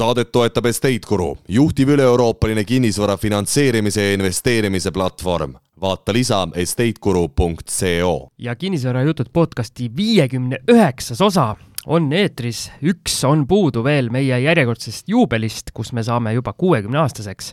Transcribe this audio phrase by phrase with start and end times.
[0.00, 5.54] saadet toetab Estate Guru, juhtiv üle-euroopaline kinnisvara finantseerimise ja investeerimise platvorm.
[5.80, 8.28] vaata lisa estateguru.co.
[8.38, 15.70] ja Kinnisvarajutud podcasti viiekümne üheksas osa on eetris, üks on puudu veel meie järjekordsest juubelist,
[15.74, 17.52] kus me saame juba kuuekümne aastaseks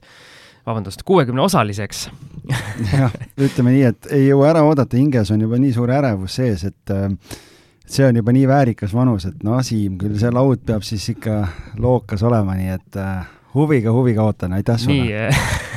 [0.66, 2.10] vabandust, kuuekümne osaliseks
[2.94, 6.64] jah, ütleme nii, et ei jõua ära oodata, hinges on juba nii suur ärevus sees,
[6.64, 7.12] et äh,
[7.88, 11.40] see on juba nii väärikas vanus, et no Siim, küll see laud peab siis ikka
[11.80, 13.26] lookas olema, nii et äh,
[13.56, 15.30] huviga, huviga ootan, aitäh sulle!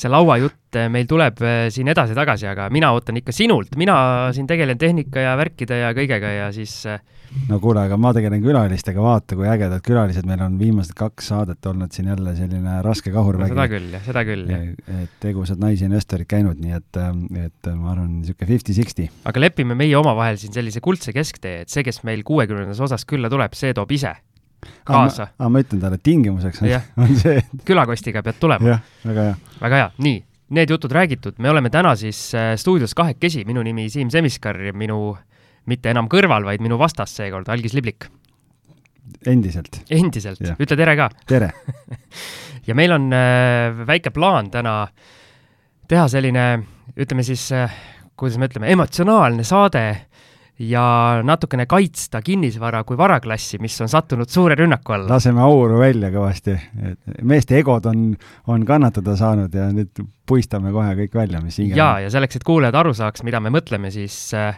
[0.00, 3.96] see lauajutt äh, meil tuleb äh, siin edasi-tagasi, aga mina ootan ikka sinult, mina
[4.36, 7.00] siin tegelen tehnika ja värkide ja kõigega ja siis äh,
[7.50, 11.70] no kuule, aga ma tegelen külalistega, vaata kui ägedad külalised meil on viimased kaks saadet
[11.70, 13.56] olnud siin jälle selline raske kahurvägi no,.
[13.56, 14.68] seda küll, jah, seda küll, jah.
[15.02, 17.02] et tegusad naisinvestorid käinud, nii et,
[17.48, 19.10] et ma arvan, niisugune fifty-sixty.
[19.28, 23.32] aga lepime meie omavahel siin sellise kuldse kesktee, et see, kes meil kuuekümnendas osas külla
[23.32, 24.16] tuleb, see toob ise
[24.84, 25.28] kaasa.
[25.38, 26.72] aa, ma ütlen talle, tingimuseks on,
[27.04, 28.76] on see, et külakostiga pead tulema.
[28.76, 29.36] jah, väga hea.
[29.60, 30.20] väga hea, nii,
[30.58, 34.74] need jutud räägitud, me oleme täna siis äh, stuudios kahekesi, minu nimi Siim Semiskar ja
[34.76, 35.16] minu
[35.66, 38.08] mitte enam kõrval, vaid minu vastas seekord, Algis Liblik.
[39.26, 39.82] endiselt?
[39.90, 41.10] endiselt, ütle tere ka!
[41.26, 41.52] tere
[42.68, 44.86] ja meil on äh, väike plaan täna
[45.88, 46.46] teha selline,
[46.98, 47.70] ütleme siis äh,,
[48.16, 49.84] kuidas me ütleme, emotsionaalne saade
[50.58, 50.86] ja
[51.26, 55.10] natukene kaitsta kinnisvara kui varaklassi, mis on sattunud suure rünnaku alla.
[55.16, 56.56] laseme auru välja kõvasti,
[57.22, 58.08] meeste egod on,
[58.48, 62.46] on kannatada saanud ja nüüd puistame kohe kõik välja, mis hinge jaa, ja selleks, et
[62.46, 64.54] kuulajad aru saaks, mida me mõtleme, siis Äh,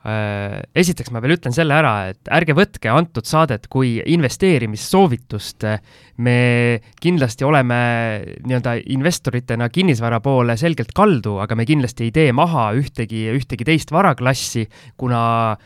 [0.00, 5.66] esiteks ma veel ütlen selle ära, et ärge võtke antud saadet kui investeerimissoovitust.
[6.20, 7.76] me kindlasti oleme
[8.44, 13.92] nii-öelda investoritena kinnisvara poole selgelt kaldu, aga me kindlasti ei tee maha ühtegi, ühtegi teist
[13.92, 15.56] varaklassi, kuna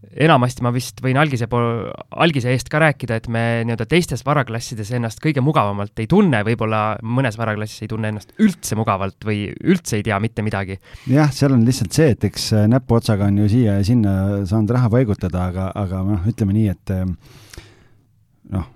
[0.00, 1.90] enamasti ma vist võin algise pool,
[2.24, 6.82] algise eest ka rääkida, et me nii-öelda teistes varaklassides ennast kõige mugavamalt ei tunne, võib-olla
[7.04, 10.78] mõnes varaklassis ei tunne ennast üldse mugavalt või üldse ei tea mitte midagi.
[11.10, 14.14] jah, seal on lihtsalt see, et eks äh, näpuotsaga on ju siia ja sinna
[14.48, 17.04] saanud raha paigutada, aga, aga noh, ütleme nii, et äh,
[18.56, 18.72] noh,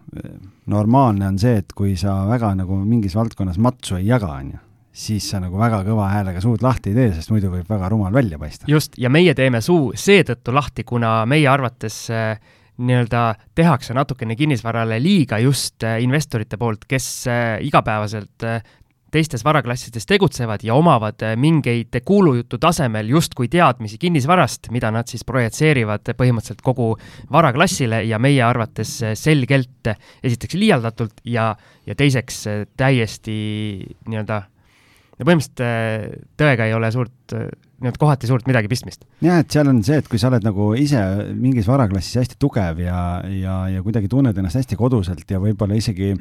[0.70, 4.63] normaalne on see, et kui sa väga nagu mingis valdkonnas matsu ei jaga, on ju
[4.94, 8.14] siis sa nagu väga kõva häälega suud lahti ei tee, sest muidu võib väga rumal
[8.14, 8.68] välja paista.
[8.70, 12.38] just, ja meie teeme suu seetõttu lahti, kuna meie arvates äh,
[12.78, 18.46] nii-öelda tehakse natukene kinnisvarale liiga just äh, investorite poolt, kes äh, igapäevaselt
[19.14, 26.10] teistes varaklassides tegutsevad ja omavad mingeid kuulujutu tasemel justkui teadmisi kinnisvarast, mida nad siis projitseerivad
[26.18, 26.88] põhimõtteliselt kogu
[27.30, 31.52] varaklassile ja meie arvates selgelt esiteks liialdatult ja,
[31.86, 32.42] ja teiseks
[32.74, 33.36] täiesti
[34.10, 34.42] nii-öelda
[35.18, 37.50] ja põhimõtteliselt äh, tõega ei ole suurt, äh,
[37.82, 39.04] nii-öelda kohati suurt midagi pistmist.
[39.24, 41.02] jah, et seal on see, et kui sa oled nagu ise
[41.34, 42.98] mingis varaklassis hästi tugev ja,
[43.30, 46.14] ja, ja kuidagi tunned ennast hästi koduselt ja võib-olla isegi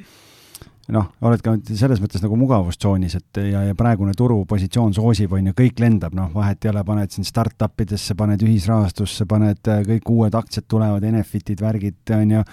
[0.92, 5.56] noh, oled ka selles mõttes nagu mugavustsoonis, et ja, ja praegune turupositsioon soosib, on ju,
[5.56, 10.12] kõik lendab, noh, vahet ei ole, paned siin startup idesse, paned ühisrahastusse, paned äh, kõik
[10.12, 12.44] uued aktsiad tulevad, Enefitid, värgid, on ju,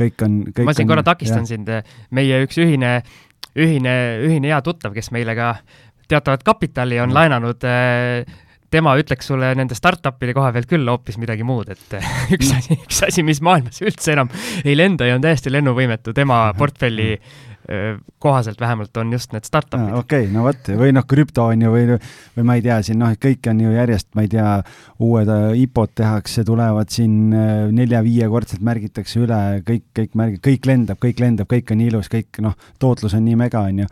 [0.00, 1.68] kõik on kõik ma siin korra takistan sind,
[2.14, 2.96] meie üks ühine
[3.56, 3.94] ühine,
[4.24, 5.54] ühine hea tuttav, kes meile ka
[6.08, 7.16] teatavat kapitali on mm.
[7.18, 8.40] laenanud äh,
[8.74, 12.60] tema ütleks sulle nende startup'ide koha pealt küll hoopis midagi muud, et äh, üks mm.
[12.60, 14.30] asi, üks asi, mis maailmas üldse enam
[14.64, 17.53] ei lenda ja on täiesti lennuvõimetu tema portfelli äh,
[18.20, 19.94] kohaselt vähemalt on just need startup'id.
[19.96, 21.98] okei okay,, no vot, või noh, krüpto on ju, või,
[22.36, 24.50] või ma ei tea, siin noh, kõik on ju järjest, ma ei tea,
[25.04, 25.30] uued
[25.62, 27.32] IPO-d tehakse, tulevad siin
[27.72, 32.58] nelja-viiekordselt märgitakse üle, kõik, kõik märgid, kõik lendab, kõik lendab, kõik on ilus, kõik noh,
[32.82, 33.88] tootlus on nii mega, on ju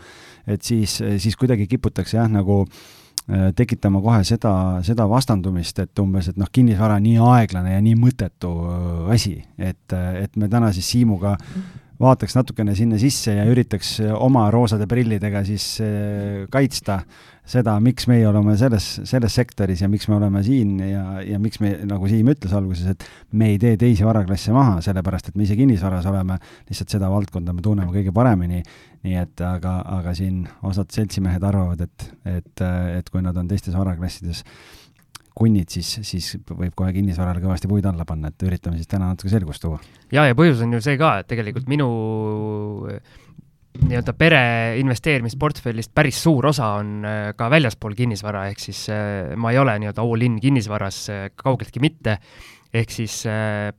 [0.46, 4.54] et siis, siis kuidagi kiputakse jah, nagu äh, tekitama kohe seda,
[4.86, 9.36] seda vastandumist, et umbes, et noh, kinnisvara on nii aeglane ja nii mõttetu äh, asi,
[9.58, 11.36] et, et me täna siis Siimuga
[12.02, 17.02] vaataks natukene sinna sisse ja üritaks oma roosade prillidega siis äh, kaitsta
[17.48, 21.58] seda, miks meie oleme selles, selles sektoris ja miks me oleme siin ja, ja miks
[21.62, 23.06] me, nagu Siim ütles alguses, et
[23.38, 26.38] me ei tee teisi varaklasse maha, sellepärast et me ise kinnisvaras oleme,
[26.70, 28.62] lihtsalt seda valdkonda me tunneme kõige paremini,
[29.02, 32.06] nii et aga, aga siin osad seltsimehed arvavad, et,
[32.38, 32.66] et,
[33.00, 34.44] et kui nad on teistes varaklassides
[35.34, 39.32] kunnid, siis, siis võib kohe kinnisvarale kõvasti puid alla panna, et üritame siis täna natuke
[39.32, 39.80] selgust tuua.
[40.12, 41.88] ja, ja põhjus on ju see ka, et tegelikult minu
[43.80, 44.42] nii-öelda pere
[44.82, 49.78] investeerimisportfellist päris suur osa on äh, ka väljaspool kinnisvara, ehk siis äh, ma ei ole
[49.80, 52.18] nii-öelda all-in kinnisvaras äh, kaugeltki mitte,
[52.72, 53.18] ehk siis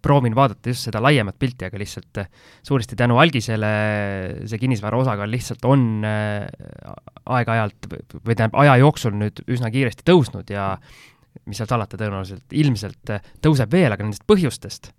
[0.06, 2.20] proovin vaadata just seda laiemat pilti, aga lihtsalt
[2.62, 3.72] suuresti tänu algisele
[4.46, 10.76] see kinnisvara osakaal lihtsalt on aeg-ajalt või tähendab, aja jooksul nüüd üsna kiiresti tõusnud ja
[11.46, 13.14] mis seal salata, tõenäoliselt ilmselt
[13.44, 14.92] tõuseb veel, aga nendest põhjustest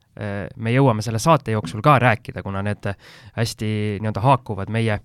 [0.62, 2.86] me jõuame selle saate jooksul ka rääkida, kuna need
[3.34, 5.00] hästi nii-öelda haakuvad meie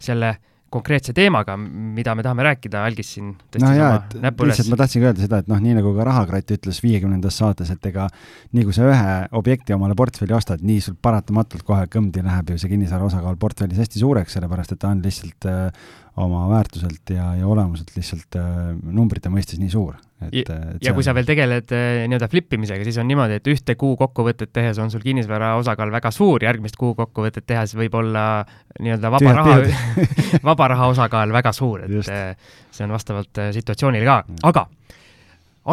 [0.00, 0.38] selle äh,
[0.74, 3.30] konkreetse teemaga, mida me tahame rääkida, algis siin
[3.62, 6.80] no jaa, et lihtsalt ma tahtsingi öelda seda, et noh, nii nagu ka Rahakratt ütles
[6.82, 8.08] viiekümnendas saates, et ega
[8.56, 12.58] nii kui sa ühe objekti omale portfelli ostad, nii sul paratamatult kohe kõmdi läheb ju
[12.62, 17.32] see kinnisvara osakaal portfellis hästi suureks, sellepärast et ta on lihtsalt äh, oma väärtuselt ja,
[17.34, 19.96] ja olemuselt lihtsalt äh, numbrite mõistes nii suur.
[20.22, 23.40] et, ja, et ja kui sa veel tegeled äh, nii-öelda flip imisega, siis on niimoodi,
[23.40, 27.74] et ühte kuu kokkuvõtet tehes on sul kinnisvara osakaal väga suur, järgmist kuu kokkuvõtet tehes
[27.78, 28.44] võib olla
[28.78, 29.58] nii-öelda vaba raha,
[30.50, 32.14] vaba raha osakaal väga suur, et Just.
[32.14, 32.36] Äh,
[32.70, 34.68] see on vastavalt situatsioonile ka, aga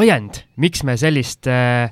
[0.01, 1.91] ajend, miks me sellist äh,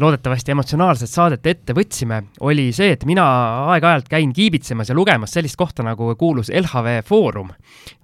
[0.00, 3.24] loodetavasti emotsionaalset saadet ette võtsime, oli see, et mina
[3.72, 7.50] aeg-ajalt käin kiibitsemas ja lugemas sellist kohta nagu kuulus LHV Foorum.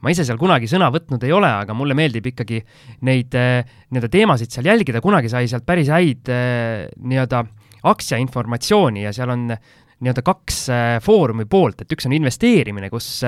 [0.00, 2.60] ma ise seal kunagi sõna võtnud ei ole, aga mulle meeldib ikkagi
[3.08, 7.44] neid eh, nii-öelda teemasid seal jälgida, kunagi sai sealt päris häid eh, nii-öelda
[7.87, 13.25] aktsiainformatsiooni ja seal on nii-öelda kaks eh, Foorumi poolt, et üks on investeerimine, kus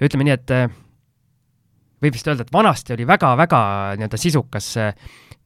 [0.00, 0.56] ütleme nii, et
[2.00, 3.64] võib vist öelda, et vanasti oli väga-väga
[4.00, 4.74] nii-öelda sisukas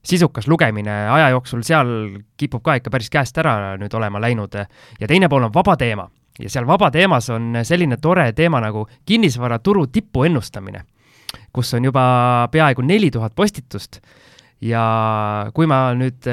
[0.04, 1.88] sisukas lugemine aja jooksul seal
[2.36, 4.58] kipub ka ikka päris käest ära nüüd olema läinud
[5.00, 6.08] ja teine pool on vaba teema.
[6.38, 10.84] ja seal vaba teemas on selline tore teema nagu kinnisvaraturu tipu ennustamine,
[11.52, 14.00] kus on juba peaaegu neli tuhat postitust
[14.60, 14.84] ja
[15.54, 16.26] kui ma nüüd,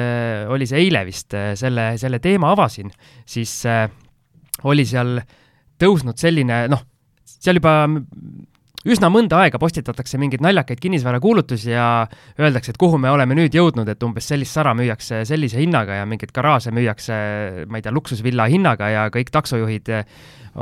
[0.48, 2.90] oli see eile vist, selle, selle teema avasin,
[3.26, 3.88] siis äh,
[4.68, 5.20] oli seal
[5.80, 6.84] tõusnud selline noh,
[7.24, 7.86] seal juba
[8.88, 11.86] üsna mõnda aega postitatakse mingeid naljakaid kinnisvarakuulutusi ja
[12.40, 16.06] öeldakse, et kuhu me oleme nüüd jõudnud, et umbes sellist sara müüakse sellise hinnaga ja
[16.08, 17.18] mingeid garaaže müüakse,
[17.70, 19.92] ma ei tea, luksusvilla hinnaga ja kõik taksojuhid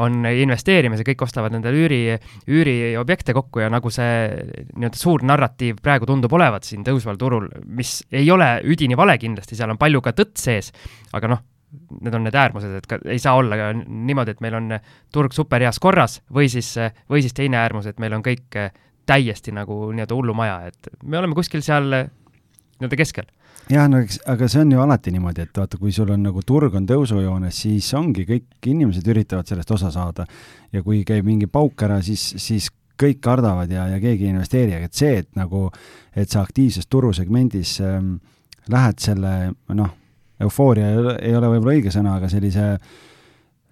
[0.00, 2.02] on investeerimas ja kõik ostavad endale üüri,
[2.50, 4.28] üüriobjekte kokku ja nagu see
[4.76, 9.58] nii-öelda suur narratiiv praegu tundub olevat siin tõusval turul, mis ei ole üdini vale kindlasti,
[9.58, 10.70] seal on palju ka tõtt sees,
[11.16, 11.42] aga noh,
[12.00, 14.72] need on need äärmused, et ka ei saa olla ka niimoodi, et meil on
[15.12, 16.72] turg superheas korras või siis,
[17.10, 18.58] või siis teine äärmus, et meil on kõik
[19.10, 23.28] täiesti nagu nii-öelda hullumaja, et me oleme kuskil seal nii-öelda keskel.
[23.70, 26.42] jah, no eks, aga see on ju alati niimoodi, et vaata, kui sul on nagu
[26.46, 30.26] turg on tõusujoones, siis ongi, kõik inimesed üritavad sellest osa saada.
[30.72, 32.70] ja kui käib mingi pauk ära, siis, siis
[33.00, 35.68] kõik kardavad ja, ja keegi ei investeeri, aga et see, et nagu,
[36.16, 38.18] et sa aktiivses turusegmendis ähm,
[38.70, 39.34] lähed selle,
[39.74, 39.94] noh,
[40.44, 42.66] eufooria ei ole, ei ole võib-olla õige sõna, aga sellise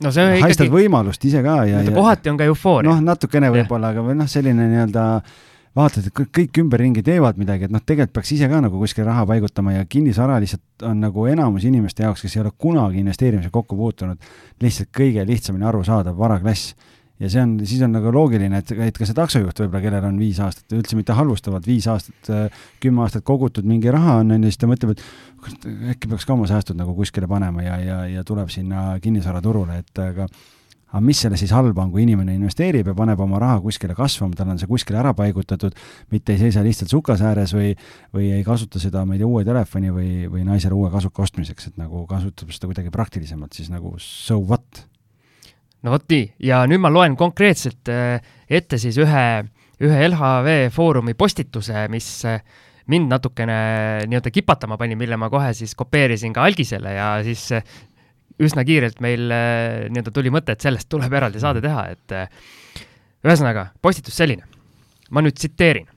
[0.04, 0.44] no see ikkagi...
[0.46, 2.90] haistad võimalust ise ka ja, ja kohati on ka eufooria.
[2.90, 5.06] noh, natukene võib-olla, aga või noh, selline nii-öelda
[5.78, 9.24] vaatad, et kõik, ümberringi teevad midagi, et noh, tegelikult peaks ise ka nagu kuskile raha
[9.28, 13.78] paigutama ja kinnisvara lihtsalt on nagu enamus inimeste jaoks, kes ei ole kunagi investeerimisega kokku
[13.78, 14.30] puutunud,
[14.64, 16.74] lihtsalt kõige lihtsamini arusaadav varaklass
[17.18, 20.20] ja see on, siis on nagu loogiline, et, et ka see taksojuht võib-olla, kellel on
[20.20, 22.30] viis aastat, üldse mitte halvustavalt, viis aastat,
[22.82, 26.36] kümme aastat kogutud mingi raha on, on ju, siis ta mõtleb, et äkki peaks ka
[26.36, 30.28] oma säästud nagu kuskile panema ja, ja, ja tuleb sinna kinnisvaraturule, et aga
[30.88, 34.36] aga mis selles siis halba on, kui inimene investeerib ja paneb oma raha kuskile kasvama,
[34.38, 35.76] tal on see kuskile ära paigutatud,
[36.14, 37.74] mitte ei seisa lihtsalt sukas ääres või,
[38.14, 41.68] või ei kasuta seda, ma ei tea, uue telefoni või, või naisele uue kasuka ostmiseks,
[41.70, 44.88] et nagu kasutab seda kuidagi praktilisemalt, siis nagu so what
[45.84, 48.19] no vot nii, ja nüüd ma loen konkreetselt äh,
[48.50, 49.26] ette siis ühe,
[49.84, 52.40] ühe LHV Foorumi postituse, mis äh,
[52.90, 53.58] mind natukene
[54.08, 57.76] nii-öelda kipatama pani, mille ma kohe siis kopeerisin ka algisele ja siis äh,
[58.42, 62.14] üsna kiirelt meil nii-öelda tuli mõte, et sellest tuleb eraldi saade teha, et
[63.26, 64.47] ühesõnaga, postitus selline.
[65.11, 65.88] ma nüüd tsiteerin.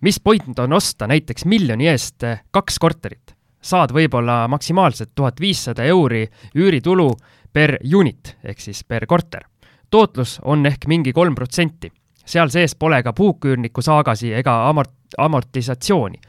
[0.00, 3.34] mis point on osta näiteks miljoni eest kaks korterit?
[3.62, 7.12] saad võib-olla maksimaalselt tuhat viissada euri üüritulu
[7.52, 9.44] per unit ehk siis per korter.
[9.90, 11.92] tootlus on ehk mingi kolm protsenti.
[12.24, 16.20] seal sees pole ka puuküürniku saagasi ega amort-, amortisatsiooni.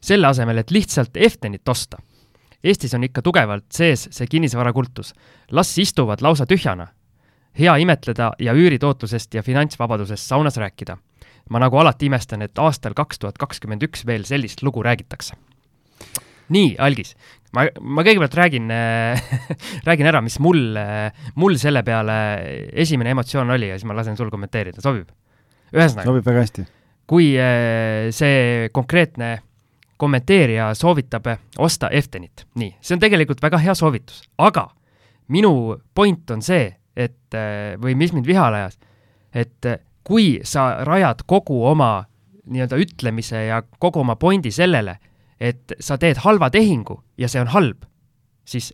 [0.00, 1.98] selle asemel, et lihtsalt Eftenit osta.
[2.64, 5.14] Eestis on ikka tugevalt sees see kinnisvarakultus.
[5.50, 6.86] las istuvad lausa tühjana.
[7.58, 10.96] hea imetleda ja üüritootlusest ja finantsvabadusest saunas rääkida.
[11.50, 15.34] ma nagu alati imestan, et aastal kaks tuhat kakskümmend üks veel sellist lugu räägitakse
[16.52, 17.14] nii, Algis,
[17.56, 19.22] ma, ma kõigepealt räägin äh,
[19.88, 21.08] räägin ära, mis mul, äh,
[21.40, 22.16] mul selle peale
[22.84, 25.10] esimene emotsioon oli ja siis ma lasen sul kommenteerida, sobib?
[25.74, 26.06] ühesõnaga.
[26.06, 26.66] sobib väga hästi.
[27.10, 29.36] kui äh, see konkreetne
[30.00, 31.28] kommenteerija soovitab
[31.62, 34.68] osta Eftenit, nii, see on tegelikult väga hea soovitus, aga
[35.32, 37.36] minu point on see, et
[37.80, 38.74] või mis mind vihale ajas,
[39.34, 39.70] et
[40.04, 42.04] kui sa rajad kogu oma
[42.50, 44.98] nii-öelda ütlemise ja kogu oma pointi sellele,
[45.44, 47.84] et sa teed halva tehingu ja see on halb,
[48.48, 48.72] siis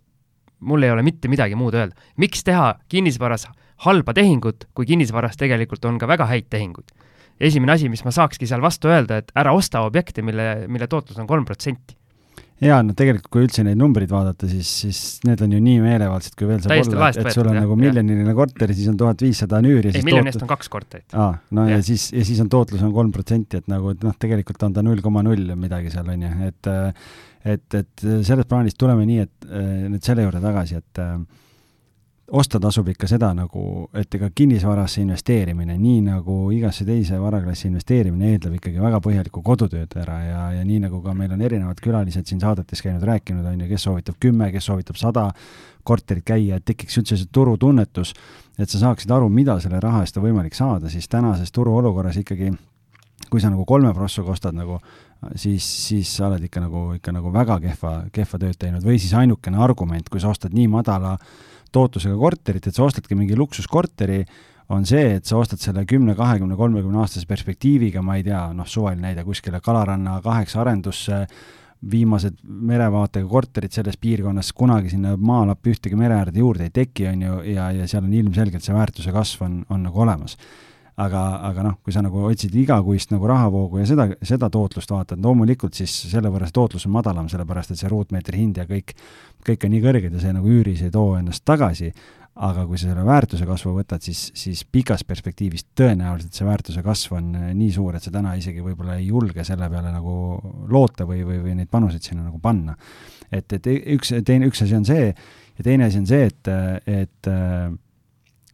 [0.60, 1.96] mul ei ole mitte midagi muud öelda.
[2.20, 3.48] miks teha kinnisvaras
[3.86, 6.92] halba tehingut, kui kinnisvaras tegelikult on ka väga häid tehinguid?
[7.40, 11.18] esimene asi, mis ma saakski seal vastu öelda, et ära osta objekti, mille, mille tootlus
[11.18, 11.96] on kolm protsenti.
[12.64, 16.36] Jaa, no tegelikult kui üldse neid numbreid vaadata, siis, siis need on ju nii meelevaldsed,
[16.38, 19.00] kui veel saab Täiesti olla, et sul on võetud, nagu miljoniline korter ja siis on
[19.00, 19.94] tuhat viissada nüüri.
[19.94, 21.08] ei, miljonist on kaks korterit.
[21.16, 24.06] aa, no ja, ja siis, ja siis on tootlus on kolm protsenti, et nagu, et
[24.06, 26.72] noh, tegelikult on ta null koma null midagi seal, on ju, et
[27.50, 29.52] et, et selles plaanis tuleme nii, et
[29.88, 31.14] nüüd selle juurde tagasi, et äh,
[32.30, 38.34] osta tasub ikka seda nagu, et ega kinnisvarasse investeerimine, nii nagu igasse teise varaklassi investeerimine,
[38.34, 42.30] eeldab ikkagi väga põhjalikku kodutööd ära ja, ja nii nagu ka meil on erinevad külalised
[42.30, 45.30] siin saadetes käinud rääkinud, on ju, kes soovitab kümme, kes soovitab sada
[45.86, 48.14] korterit käia, et tekiks üldse see turutunnetus,
[48.58, 52.52] et sa saaksid aru, mida selle raha eest on võimalik saada, siis tänases turuolukorras ikkagi
[53.30, 54.78] kui sa nagu kolme prossuga ostad nagu,
[55.38, 59.12] siis, siis sa oled ikka nagu, ikka nagu väga kehva, kehva tööd teinud või siis
[59.18, 61.16] ainukene argument, kui sa ostad nii madala
[61.72, 64.24] tootlusega korterit, et sa ostadki mingi luksuskorteri,
[64.70, 68.68] on see, et sa ostad selle kümne, kahekümne, kolmekümne aastase perspektiiviga, ma ei tea, noh,
[68.70, 71.24] suvaline näide, kuskile Kalaranna kaheksa arendusse,
[71.90, 77.22] viimased merevaatega korterid selles piirkonnas, kunagi sinna maalappi ühtegi mere äärde juurde ei teki, on
[77.24, 80.36] ju, ja, ja seal on ilmselgelt see väärtuse kasv on, on nagu olemas.
[81.00, 85.22] Aga, aga noh, kui sa nagu otsid igakuist nagu rahavoogu ja seda, seda tootlust vaatad,
[85.24, 88.92] loomulikult siis selle võrra see tootlus on madalam, sellepärast et see ruutmeetri hind ja kõik,
[89.46, 91.90] kõik on nii kõrged ja see nagu üüris ei too ennast tagasi,
[92.40, 97.18] aga kui sa selle väärtuse kasvu võtad, siis, siis pikas perspektiivis tõenäoliselt see väärtuse kasv
[97.18, 100.14] on eh, nii suur, et sa täna isegi võib-olla ei julge selle peale nagu
[100.70, 102.76] loota või, või, või neid panuseid sinna nagu panna.
[103.30, 106.52] et, et üks, teine, üks asi on see ja teine asi on see, et,
[106.88, 107.32] et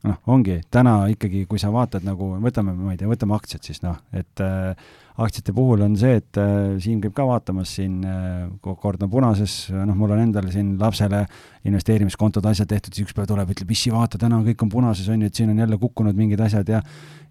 [0.07, 3.83] noh, ongi täna ikkagi, kui sa vaatad nagu, võtame, ma ei tea, võtame aktsiad siis
[3.85, 8.49] noh, et äh, aktsiate puhul on see, et äh, Siim käib ka vaatamas siin äh,,
[8.61, 11.23] kord on punases, noh, mul on endal siin lapsele
[11.66, 15.23] investeerimiskontod, asjad tehtud, siis üks päev tuleb, ütleb, issi, vaata, täna kõik on punases, on
[15.25, 16.82] ju, et siin on jälle kukkunud mingid asjad ja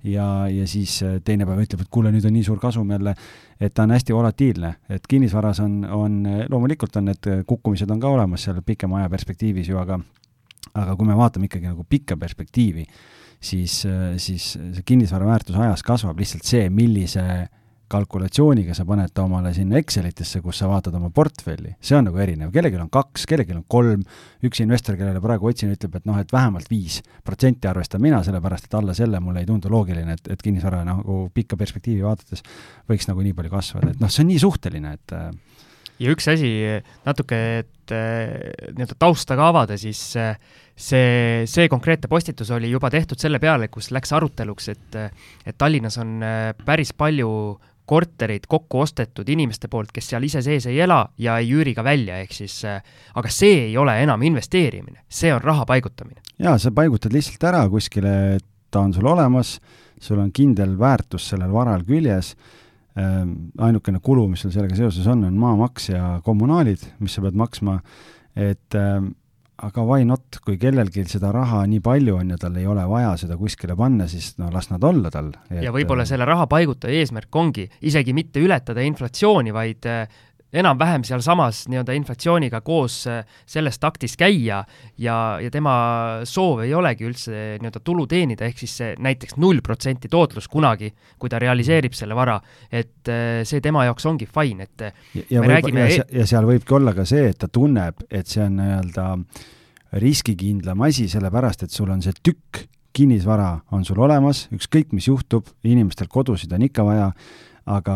[0.06, 3.13] ja, ja siis äh, teine päev ütleb, et kuule, nüüd on nii suur kasum jälle,
[3.62, 6.15] et ta on hästi volatiilne, et kinnisvaras on, on,
[6.50, 10.00] loomulikult on need kukkumised on ka olemas seal pikema aja perspektiivis ju, aga
[10.74, 12.84] aga kui me vaatame ikkagi nagu pikka perspektiivi,
[13.39, 13.84] siis,
[14.18, 17.22] siis see kinnisvara väärtus ajas kasvab, lihtsalt see, millise
[17.92, 22.22] kalkulatsiooniga sa paned ta omale sinna Excelitesse, kus sa vaatad oma portfelli, see on nagu
[22.22, 24.06] erinev, kellelgi on kaks, kellelgi on kolm,
[24.46, 28.70] üks investor, kellele praegu otsin, ütleb, et noh, et vähemalt viis protsenti arvestan mina, sellepärast
[28.70, 32.42] et alla selle mulle ei tundu loogiline, et, et kinnisvara nagu pikka perspektiivi vaadates
[32.89, 35.15] võiks nagu nii palju kasvada, et noh, see on nii suhteline, et
[36.01, 36.51] ja üks asi
[37.06, 43.39] natuke, et nii-öelda tausta ka avada, siis see, see konkreetne postitus oli juba tehtud selle
[43.44, 45.00] peale, kus läks aruteluks, et
[45.46, 46.18] et Tallinnas on
[46.65, 47.30] päris palju
[47.86, 51.84] korterid kokku ostetud inimeste poolt, kes seal ise sees ei ela ja ei üüri ka
[51.86, 56.22] välja, ehk siis aga see ei ole enam investeerimine, see on raha paigutamine.
[56.39, 58.38] jaa, sa paigutad lihtsalt ära kuskile,
[58.72, 59.60] ta on sul olemas,
[60.01, 62.36] sul on kindel väärtus sellel varal küljes
[62.96, 67.80] ainukene kulu, mis sul sellega seoses on, on maamaks ja kommunaalid, mis sa pead maksma,
[68.36, 69.01] et äh,
[69.64, 73.14] aga why not, kui kellelgi seda raha nii palju on ja tal ei ole vaja
[73.20, 75.32] seda kuskile panna, siis no las nad olla tal.
[75.50, 79.88] ja võib-olla selle raha paigutaja eesmärk ongi isegi mitte ületada inflatsiooni, vaid
[80.56, 83.02] enam-vähem sealsamas nii-öelda inflatsiooniga koos
[83.46, 84.62] selles taktis käia
[85.02, 85.76] ja, ja tema
[86.28, 90.92] soov ei olegi üldse nii-öelda tulu teenida, ehk siis see näiteks null protsenti tootlus kunagi,
[91.20, 92.38] kui ta realiseerib selle vara,
[92.72, 93.12] et
[93.48, 95.90] see tema jaoks ongi fine, et ja, ja, võib, räägime...
[95.92, 99.10] ja, ja seal võibki olla ka see, et ta tunneb, et see on nii-öelda
[100.02, 105.50] riskikindlam asi, sellepärast et sul on see tükk kinnisvara on sul olemas, ükskõik mis juhtub,
[105.68, 107.10] inimestel kodusid on ikka vaja,
[107.68, 107.96] aga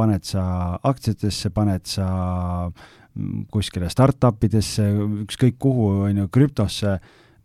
[0.00, 0.42] paned sa
[0.90, 2.10] aktsiatesse, paned sa
[3.52, 4.86] kuskile startup idesse,
[5.24, 6.94] ükskõik kuhu, on ju, krüptosse,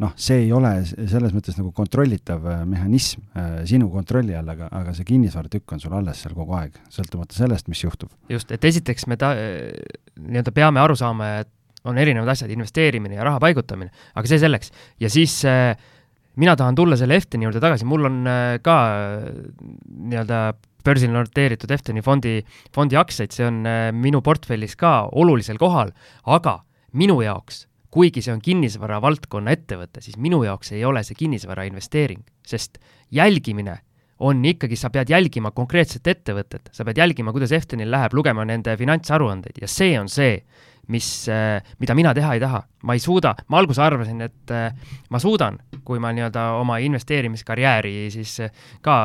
[0.04, 4.94] noh, see ei ole selles mõttes nagu kontrollitav mehhanism äh, sinu kontrolli all, aga, aga
[4.96, 8.12] see kinnisvaratükk on sul alles seal kogu aeg, sõltumata sellest, mis juhtub.
[8.32, 9.36] just, et esiteks me ta-,
[10.20, 11.52] nii-öelda peame aru saama, et
[11.86, 14.72] on erinevad asjad, investeerimine ja raha paigutamine, aga see selleks.
[15.00, 15.74] ja siis äh,
[16.42, 18.78] mina tahan tulla selle Efteni juurde tagasi, mul on äh, ka
[19.88, 20.42] nii-öelda
[20.86, 22.40] börsil noteeritud Efteni fondi,
[22.76, 25.94] fondi aktsiaid, see on äh, minu portfellis ka olulisel kohal,
[26.26, 26.60] aga
[26.96, 27.66] minu jaoks,
[27.96, 32.80] kuigi see on kinnisvara valdkonna ettevõte, siis minu jaoks ei ole see kinnisvara investeering, sest
[33.14, 33.80] jälgimine
[34.20, 38.78] on ikkagi, sa pead jälgima konkreetset ettevõtet, sa pead jälgima, kuidas Eftenil läheb, lugema nende
[38.80, 40.38] finantsaruandeid ja see on see,
[40.88, 41.08] mis,
[41.80, 42.64] mida mina teha ei taha.
[42.86, 44.52] ma ei suuda, ma alguses arvasin, et
[45.10, 48.36] ma suudan, kui ma nii-öelda oma investeerimiskarjääri siis
[48.86, 48.98] ka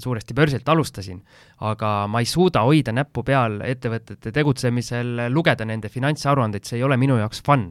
[0.00, 1.20] suuresti börsilt alustasin,
[1.68, 6.96] aga ma ei suuda hoida näppu peal ettevõtete tegutsemisel, lugeda nende finantsaruandeid, see ei ole
[6.96, 7.68] minu jaoks fun.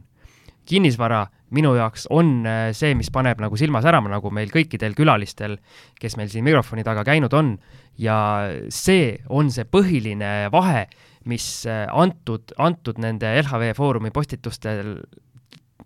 [0.68, 2.42] kinnisvara minu jaoks on
[2.76, 5.56] see, mis paneb nagu silma särama, nagu meil kõikidel külalistel,
[6.00, 7.54] kes meil siin mikrofoni taga käinud on,
[7.98, 8.18] ja
[8.72, 10.86] see on see põhiline vahe,
[11.28, 14.96] mis äh, antud, antud nende LHV Foorumi postitustel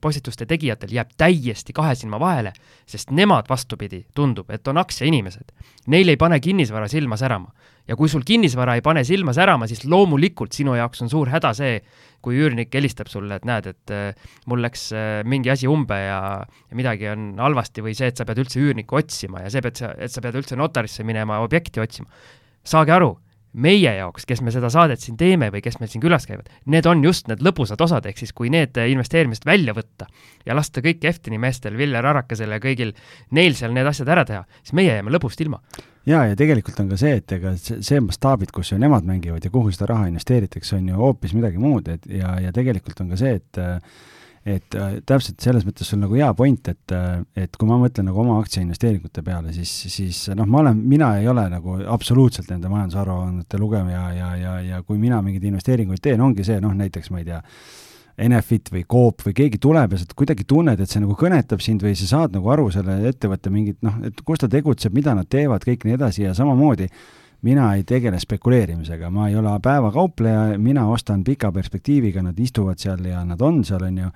[0.02, 2.52] postituste tegijatel jääb täiesti kahe silma vahele,
[2.88, 5.52] sest nemad, vastupidi, tundub, et on aktsiainimesed.
[5.92, 7.52] Neil ei pane kinnisvara silma särama.
[7.88, 11.50] ja kui sul kinnisvara ei pane silma särama, siis loomulikult sinu jaoks on suur häda
[11.58, 11.80] see,
[12.22, 16.20] kui üürnik helistab sulle, et näed, et äh, mul läks äh, mingi asi umbe ja,
[16.46, 19.82] ja midagi on halvasti või see, et sa pead üldse üürnikku otsima ja see, et
[19.82, 22.06] sa, et sa pead üldse notarisse minema objekti otsima.
[22.62, 23.16] saage aru
[23.52, 26.86] meie jaoks, kes me seda saadet siin teeme või kes meil siin külas käivad, need
[26.88, 30.08] on just need lõbusad osad, ehk siis kui need investeerimised välja võtta
[30.46, 32.94] ja lasta kõik Eftini meestel, Viljar Arakasel ja kõigil
[33.30, 35.60] neil seal need asjad ära teha, siis meie jääme lõbust ilma.
[36.06, 39.52] jaa, ja tegelikult on ka see, et ega see, mastaabid, kus ju nemad mängivad ja
[39.52, 43.20] kuhu seda raha investeeritakse, on ju hoopis midagi muud, et ja, ja tegelikult on ka
[43.20, 43.62] see, et
[44.42, 48.08] et äh, täpselt selles mõttes sul nagu hea point, et, äh, et kui ma mõtlen
[48.10, 52.70] nagu oma aktsiainvesteeringute peale, siis, siis noh, ma olen, mina ei ole nagu absoluutselt nende
[52.72, 57.22] majandusaruannete lugeja ja, ja, ja, kui mina mingeid investeeringuid teen, ongi see noh, näiteks ma
[57.22, 57.40] ei tea,
[58.22, 61.80] Enefit või Coop või keegi tuleb ja sa kuidagi tunned, et see nagu kõnetab sind
[61.80, 65.30] või sa saad nagu aru selle ettevõtte mingit noh, et kus ta tegutseb, mida nad
[65.32, 66.90] teevad, kõik nii edasi ja samamoodi
[67.42, 73.04] mina ei tegele spekuleerimisega, ma ei ole päevakaupleja, mina ostan pika perspektiiviga, nad istuvad seal
[73.04, 74.10] ja nad on seal, on ju,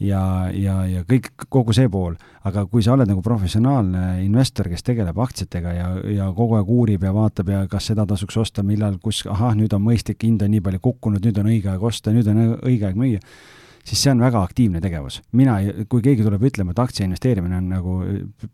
[0.00, 2.16] ja, ja, ja kõik, kogu see pool.
[2.44, 7.06] aga kui sa oled nagu professionaalne investor, kes tegeleb aktsiatega ja, ja kogu aeg uurib
[7.06, 10.52] ja vaatab ja kas seda tasuks osta, millal, kus, ahah, nüüd on mõistlik, hind on
[10.52, 13.22] nii palju kukkunud, nüüd on õige aeg osta, nüüd on õige aeg müüa
[13.84, 15.20] siis see on väga aktiivne tegevus.
[15.36, 15.56] mina,
[15.88, 17.96] kui keegi tuleb ütlema, et aktsia investeerimine on nagu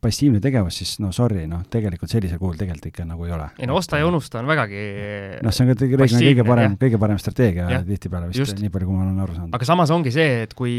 [0.02, 3.50] passiivne tegevus, siis no sorry, noh, tegelikult sellisel kujul tegelikult ikka nagu ei ole.
[3.58, 4.86] ei no osta ja unusta on vägagi
[5.44, 8.98] noh, see on ka tegelikult kõige parem, kõige parem strateegia tihtipeale vist, nii palju, kui
[8.98, 9.54] ma olen aru saanud.
[9.58, 10.74] aga samas ongi see, et kui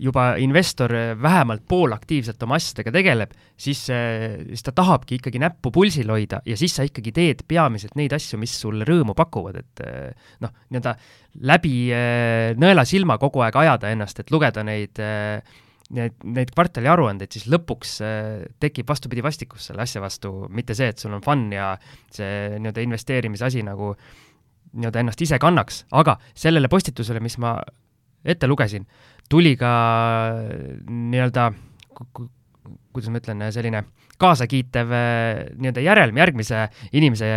[0.00, 6.40] juba investor vähemalt poolaktiivselt oma asjadega tegeleb, siis, siis ta tahabki ikkagi näppu pulsil hoida
[6.48, 9.82] ja siis sa ikkagi teed peamiselt neid asju, mis sulle rõõmu pakuvad, et
[10.40, 10.94] noh, nii-öelda
[11.52, 15.02] läbi eh, nõela silma kogu aeg ajada ennast, et lugeda neid
[15.90, 17.96] Neid, neid kvartali aruandeid, siis lõpuks
[18.62, 21.72] tekib vastupidi vastikus selle asja vastu, mitte see, et sul on fun ja
[22.14, 23.88] see nii-öelda investeerimise asi nagu
[24.70, 27.56] nii-öelda ennast ise kannaks, aga sellele postitusele, mis ma
[28.22, 28.86] ette lugesin,
[29.30, 29.72] tuli ka
[30.90, 31.50] nii-öelda,
[32.92, 33.84] kuidas ma ütlen, selline
[34.20, 34.94] kaasakiitev
[35.56, 37.30] nii-öelda järelm järgmise inimese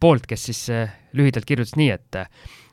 [0.00, 0.66] poolt, kes siis
[1.16, 2.20] lühidalt kirjutas nii, et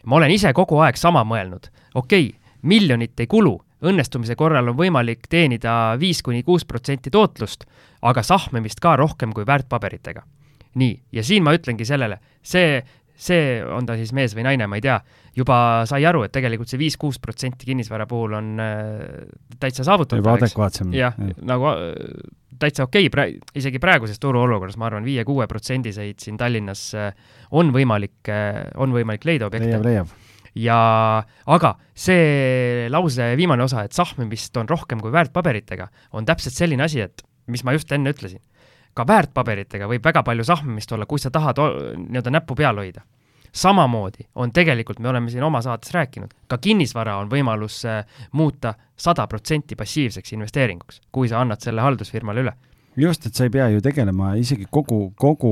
[0.06, 2.36] ma olen ise kogu aeg sama mõelnud, okei okay,,
[2.68, 3.56] miljonit ei kulu,
[3.88, 7.68] õnnestumise korral on võimalik teenida viis kuni kuus protsenti tootlust,
[8.02, 10.24] aga sahmimist ka rohkem kui väärtpaberitega.
[10.78, 12.84] nii, ja siin ma ütlengi sellele, see
[13.18, 14.98] see, on ta siis mees või naine, ma ei tea,
[15.38, 19.00] juba sai aru, et tegelikult see viis-kuus protsenti kinnisvara puhul on äh,
[19.62, 20.22] täitsa saavutatav.
[20.22, 20.94] juba adekvaatsem.
[20.96, 21.90] jah ja., nagu äh,
[22.62, 27.12] täitsa okei okay, pra-, isegi praeguses turuolukorras, ma arvan, viie-kuue protsendiseid siin Tallinnas äh,
[27.58, 28.32] on võimalik,
[28.78, 29.74] on võimalik leida objekte.
[29.74, 30.16] leiab, leiab
[30.58, 30.78] ja
[31.54, 37.04] aga see lause viimane osa, et sahmimist on rohkem kui väärtpaberitega, on täpselt selline asi,
[37.06, 38.42] et mis ma just enne ütlesin
[38.98, 43.06] ka väärtpaberitega võib väga palju sahmimist olla, kui sa tahad nii-öelda näppu peal hoida.
[43.58, 48.74] samamoodi on tegelikult, me oleme siin oma saates rääkinud, ka kinnisvara on võimalus äh, muuta
[48.98, 52.54] sada protsenti passiivseks investeeringuks, kui sa annad selle haldusfirmale üle
[52.98, 55.52] just, et sa ei pea ju tegelema isegi kogu, kogu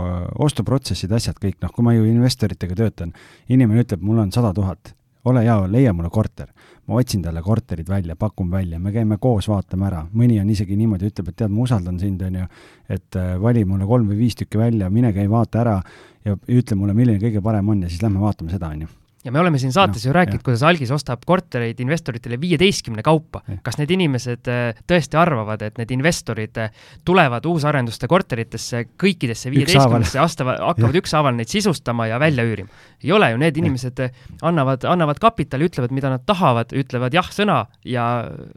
[0.00, 3.12] äh, ostuprotsessid, asjad kõik, noh, kui ma ju investoritega töötan,
[3.48, 6.48] inimene ütleb, mul on sada tuhat, ole hea, leia mulle korter.
[6.86, 10.76] Ma otsin talle korterid välja, pakun välja, me käime koos, vaatame ära, mõni on isegi
[10.78, 12.46] niimoodi, ütleb, et tead, ma usaldan sind, on ju,
[12.88, 15.76] et äh, vali mulle kolm või viis tükki välja, mine käi vaata ära
[16.24, 19.32] ja ütle mulle, milline kõige parem on ja siis lähme vaatame seda, on ju ja
[19.32, 23.42] me oleme siin saates no, ju rääkinud, kuidas Algis ostab kortereid investoritele viieteistkümne kaupa.
[23.62, 26.70] kas need inimesed äh, tõesti arvavad, et need investorid äh,
[27.04, 32.72] tulevad uusarenduste korteritesse kõikidesse viieteistkümnesse, astavad, hakkavad ükshaaval neid sisustama ja välja üürima?
[33.04, 37.64] ei ole ju, need inimesed äh, annavad, annavad kapitali, ütlevad, mida nad tahavad, ütlevad jah-sõna
[37.84, 38.06] ja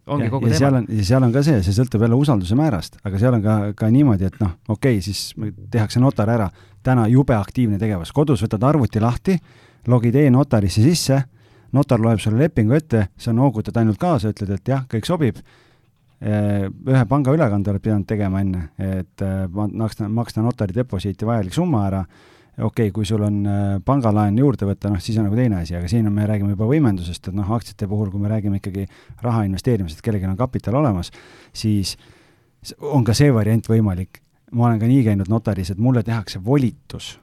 [0.07, 0.83] ongi ja, kogu ja teema.
[0.87, 3.91] ja seal on ka see, see sõltub jälle usalduse määrast, aga seal on ka, ka
[3.91, 5.33] niimoodi, et noh, okei okay,, siis
[5.71, 6.47] tehakse notar ära,
[6.83, 9.37] täna jube aktiivne tegevus, kodus võtad arvuti lahti
[9.87, 11.19] logid e-notarisse sisse,
[11.73, 15.41] notar loeb sulle lepingu ette, sa noogutad ainult kaasa, ütled, et jah, kõik sobib,
[16.23, 22.03] ühe pangaülekande oled pidanud tegema enne, et äh, maksta, maksta notari deposiiti vajalik summa ära,
[22.59, 25.75] okei okay,, kui sul on äh, pangalaen juurde võtta, noh, siis on nagu teine asi,
[25.75, 28.85] aga siin on, me räägime juba võimendusest, et noh, aktsiate puhul, kui me räägime ikkagi
[29.25, 31.11] raha investeerimisest, kellelgi on kapital olemas,
[31.51, 31.97] siis
[32.93, 34.21] on ka see variant võimalik.
[34.53, 37.17] ma olen ka nii käinud notaris, et mulle tehakse volitus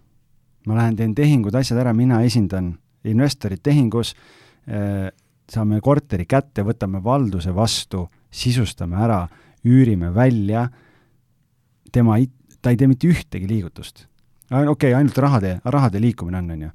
[0.66, 2.74] ma lähen teen tehingud, asjad ära, mina esindan
[3.08, 4.14] investorit tehingus,
[4.68, 5.08] äh,
[5.50, 9.24] saame korteri kätte, võtame valduse vastu, sisustame ära,
[9.66, 10.68] üürime välja,
[11.92, 12.18] tema,
[12.62, 14.06] ta ei tee mitte ühtegi liigutust.
[14.50, 16.70] okei okay,, ainult rahade, rahade liikumine on, on ju.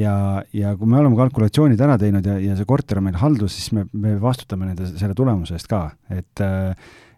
[0.00, 0.14] ja,
[0.52, 3.72] ja kui me oleme kalkulatsioonid ära teinud ja, ja see korter on meil haldus, siis
[3.72, 6.44] me, me vastutame nende, selle tulemuse eest ka, et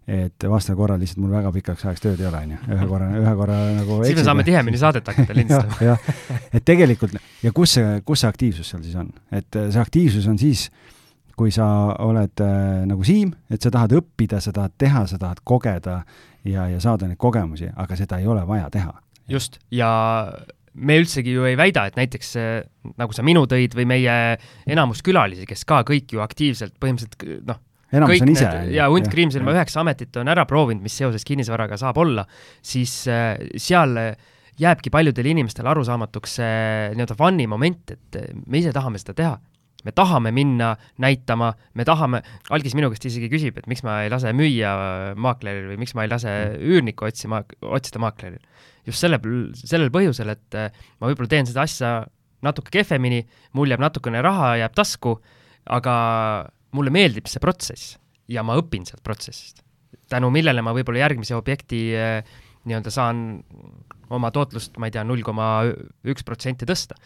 [0.06, 3.10] et vastasel korral lihtsalt mul väga pikaks ajaks tööd ei ole, on ju, ühe korra,
[3.20, 5.78] ühe korra nagu siis me saame tihemini saadet hakata lindistama.
[5.92, 6.08] Jah,
[6.50, 10.40] et tegelikult ja kus see, kus see aktiivsus seal siis on, et see aktiivsus on
[10.42, 10.66] siis,
[11.38, 11.66] kui sa
[12.02, 16.02] oled äh, nagu Siim, et sa tahad õppida, sa tahad teha, sa tahad kogeda
[16.44, 18.92] ja, ja saada neid kogemusi, aga seda ei ole vaja teha.
[19.30, 19.88] Just, ja
[20.74, 22.34] me üldsegi ju ei väida, et näiteks
[22.98, 24.16] nagu sa minu tõid või meie
[24.66, 27.60] enamus külalisi, kes ka kõik ju aktiivselt põhimõtteliselt noh,
[27.92, 28.50] enamus on ise.
[28.72, 32.26] ja Hunt Kriimsilma üheksa ametit on ära proovinud, mis seoses kinnisvaraga saab olla,
[32.64, 33.96] siis äh, seal
[34.60, 39.32] jääbki paljudele inimestele arusaamatuks see nii-öelda fun'i moment, et me ise tahame seda teha.
[39.82, 42.20] Me tahame minna näitama, me tahame,
[42.54, 44.70] algis minu käest isegi küsib, et miks ma ei lase müüa
[45.18, 46.30] maakleril või miks ma ei lase
[46.62, 48.38] üürnikku otsima, otsida maakleril.
[48.86, 49.18] Just selle,
[49.58, 51.96] sellel põhjusel, et äh, ma võib-olla teen seda asja
[52.46, 53.24] natuke kehvemini,
[53.58, 55.16] mul jääb natukene raha, jääb tasku,
[55.66, 55.96] aga
[56.76, 57.96] mulle meeldib see protsess
[58.32, 59.62] ja ma õpin sealt protsessist.
[60.08, 62.22] tänu millele ma võib-olla järgmise objekti äh,
[62.64, 63.42] nii-öelda saan
[64.12, 65.64] oma tootlust, ma ei tea, null koma
[66.04, 66.98] üks protsenti tõsta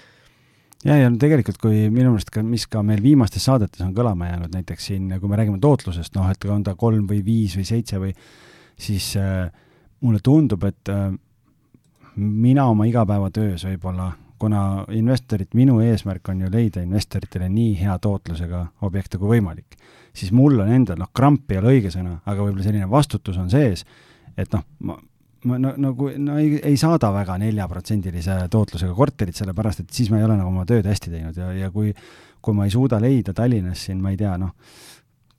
[0.84, 4.52] ja, ja tegelikult, kui minu meelest ka, mis ka meil viimastes saadetes on kõlama jäänud,
[4.54, 8.00] näiteks siin, kui me räägime tootlusest, noh, et on ta kolm või viis või seitse
[8.02, 8.12] või
[8.76, 9.46] siis äh,
[10.04, 11.08] mulle tundub, et äh,
[12.16, 18.62] mina oma igapäevatöös võib-olla, kuna investorid, minu eesmärk on ju leida investoritele nii hea tootlusega
[18.86, 19.76] objekte kui võimalik,
[20.16, 23.50] siis mul on endal, noh, kramp ei ole õige sõna, aga võib-olla selline vastutus on
[23.52, 23.84] sees,
[24.36, 24.98] et noh, ma,
[25.48, 30.20] ma no, nagu no ei, ei saada väga neljaprotsendilise tootlusega korterit, sellepärast et siis ma
[30.20, 31.94] ei ole nagu oma tööd hästi teinud ja, ja kui,
[32.40, 34.52] kui ma ei suuda leida Tallinnas siin, ma ei tea, noh,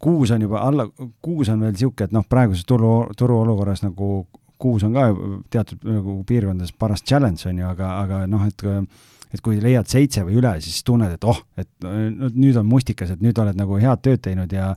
[0.01, 0.87] kuus on juba alla,
[1.21, 4.27] kuus on veel niisugune, et noh, praeguses turu, turuolukorras nagu
[4.61, 5.09] kuus on ka
[5.53, 8.65] teatud nagu piirkondades paras challenge, on ju, aga, aga noh, et
[9.33, 13.11] et kui leiad seitse või üle, siis tunned, et oh, et no, nüüd on mustikas,
[13.11, 14.71] et nüüd oled nagu head tööd teinud ja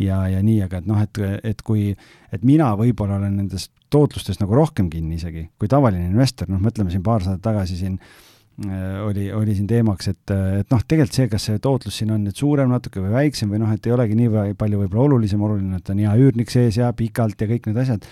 [0.00, 1.92] ja, ja nii, aga et noh, et, et kui,
[2.32, 6.92] et mina võib-olla olen nendest tootlustest nagu rohkem kinni isegi kui tavaline investor, noh, mõtleme
[6.92, 11.28] siin paar saadet tagasi siin äh, oli, oli siin teemaks, et, et noh, tegelikult see,
[11.32, 14.16] kas see tootlus siin on nüüd suurem natuke või väiksem või noh, et ei olegi
[14.18, 17.84] nii palju võib-olla olulisem, oluline, et on hea üürnik sees ja pikalt ja kõik need
[17.84, 18.08] asjad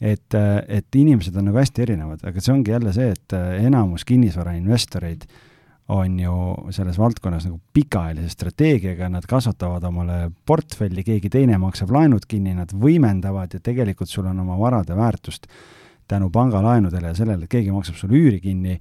[0.00, 0.34] et,
[0.68, 5.26] et inimesed on nagu hästi erinevad, aga see ongi jälle see, et enamus kinnisvarainvestoreid
[5.88, 6.32] on ju
[6.70, 12.72] selles valdkonnas nagu pikaajalise strateegiaga, nad kasvatavad omale portfelli, keegi teine maksab laenud kinni, nad
[12.76, 15.48] võimendavad ja tegelikult sul on oma varade väärtust
[16.08, 18.78] tänu pangalaenudele ja sellele, et keegi maksab sulle üüri kinni,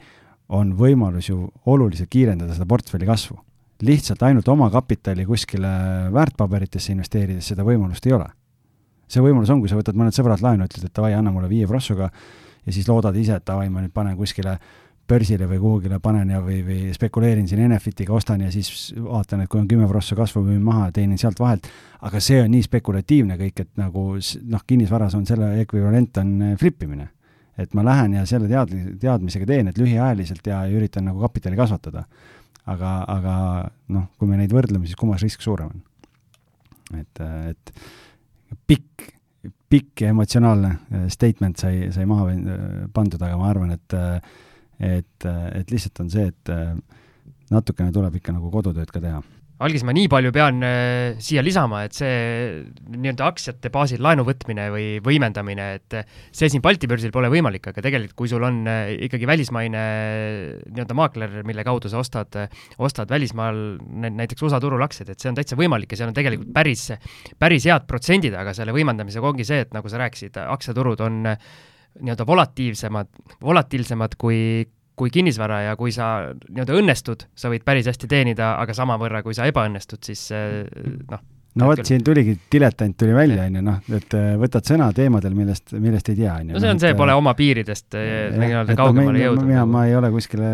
[0.56, 3.40] on võimalus ju oluliselt kiirendada seda portfelli kasvu.
[3.82, 5.70] lihtsalt ainult oma kapitali kuskile
[6.14, 8.26] väärtpaberitesse investeerides seda võimalust ei ole
[9.08, 11.68] see võimalus on, kui sa võtad mõned sõbrad laenu, ütled, et davai, anna mulle viie
[11.68, 14.58] prossuga ja siis loodad ise, et davai, ma nüüd panen kuskile
[15.08, 19.52] börsile või kuhugile panen ja, või, või spekuleerin siin Enefitiga, ostan ja siis vaatan, et
[19.52, 21.68] kui on kümme prossu kasvu, müün maha, teenin sealt vahelt.
[22.02, 24.08] aga see on nii spekulatiivne kõik, et nagu
[24.52, 27.10] noh, kinnisvaras on selle ekvivalent on eh, flip imine.
[27.58, 31.56] et ma lähen ja selle tead-, teadmisega teen, et lühiajaliselt ja, ja üritan nagu kapitali
[31.56, 32.04] kasvatada.
[32.66, 33.36] aga, aga
[33.88, 37.00] noh, kui me neid võrdleme, siis kummas risk suurem on?
[37.00, 37.74] et, et
[38.68, 39.08] pikk,
[39.70, 44.20] pikk ja emotsionaalne äh, statement sai, sai maha äh, pandud, aga ma arvan, et äh,
[44.78, 46.50] et, et lihtsalt on see, et
[47.50, 49.24] natukene tuleb ikka nagu kodutööd ka teha
[49.66, 52.12] algis ma nii palju pean äh, siia lisama, et see
[52.94, 55.98] nii-öelda aktsiate baasil laenu võtmine või võimendamine, et
[56.36, 59.84] see siin Balti börsil pole võimalik, aga tegelikult kui sul on äh, ikkagi välismaine
[60.68, 62.38] nii-öelda maakler, mille kaudu sa ostad,
[62.78, 63.64] ostad välismaal
[63.98, 66.92] näiteks USA turul aktsiaid, et see on täitsa võimalik ja seal on tegelikult päris,
[67.42, 71.24] päris head protsendid, aga selle võimendamisega ongi see, et nagu sa rääkisid, aktsiaturud on
[71.98, 73.10] nii-öelda volatiivsemad,
[73.42, 78.74] volatiilsemad kui, kui kinnisvara ja kui sa nii-öelda õnnestud, sa võid päris hästi teenida, aga
[78.74, 80.64] samavõrra, kui sa ebaõnnestud, siis eh,
[81.12, 81.22] noh.
[81.62, 85.38] no vot, siin tuligi, diletant tuli välja, on ju, noh, et eh, võtad sõna teemadel,
[85.38, 86.58] millest, millest ei tea, on ju.
[86.58, 89.50] no see on see, pole oma piiridest nii-öelda kaugemale jõudnud.
[89.52, 90.54] mina, ma ei ole kuskile,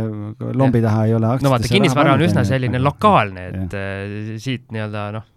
[0.59, 4.39] lombi taha ei ole no vaata, kinnisvara on üsna selline lokaalne, et ja.
[4.43, 5.29] Siit nii-öelda noh,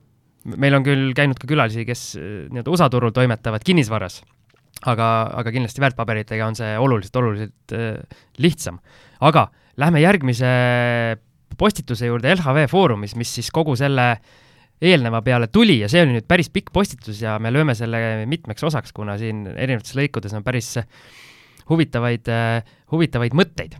[0.58, 4.24] meil on küll käinud ka külalisi, kes nii-öelda USA turul toimetavad kinnisvaras
[4.84, 5.10] aga,
[5.40, 8.80] aga kindlasti väärtpaberitega on see oluliselt, oluliselt äh, lihtsam.
[9.20, 9.48] aga
[9.80, 10.48] lähme järgmise
[11.56, 14.16] postituse juurde LHV Foorumis, mis siis kogu selle
[14.82, 18.66] eelneva peale tuli ja see oli nüüd päris pikk postitus ja me lööme selle mitmeks
[18.68, 20.74] osaks, kuna siin erinevates lõikudes on päris
[21.70, 23.78] huvitavaid äh,, huvitavaid mõtteid.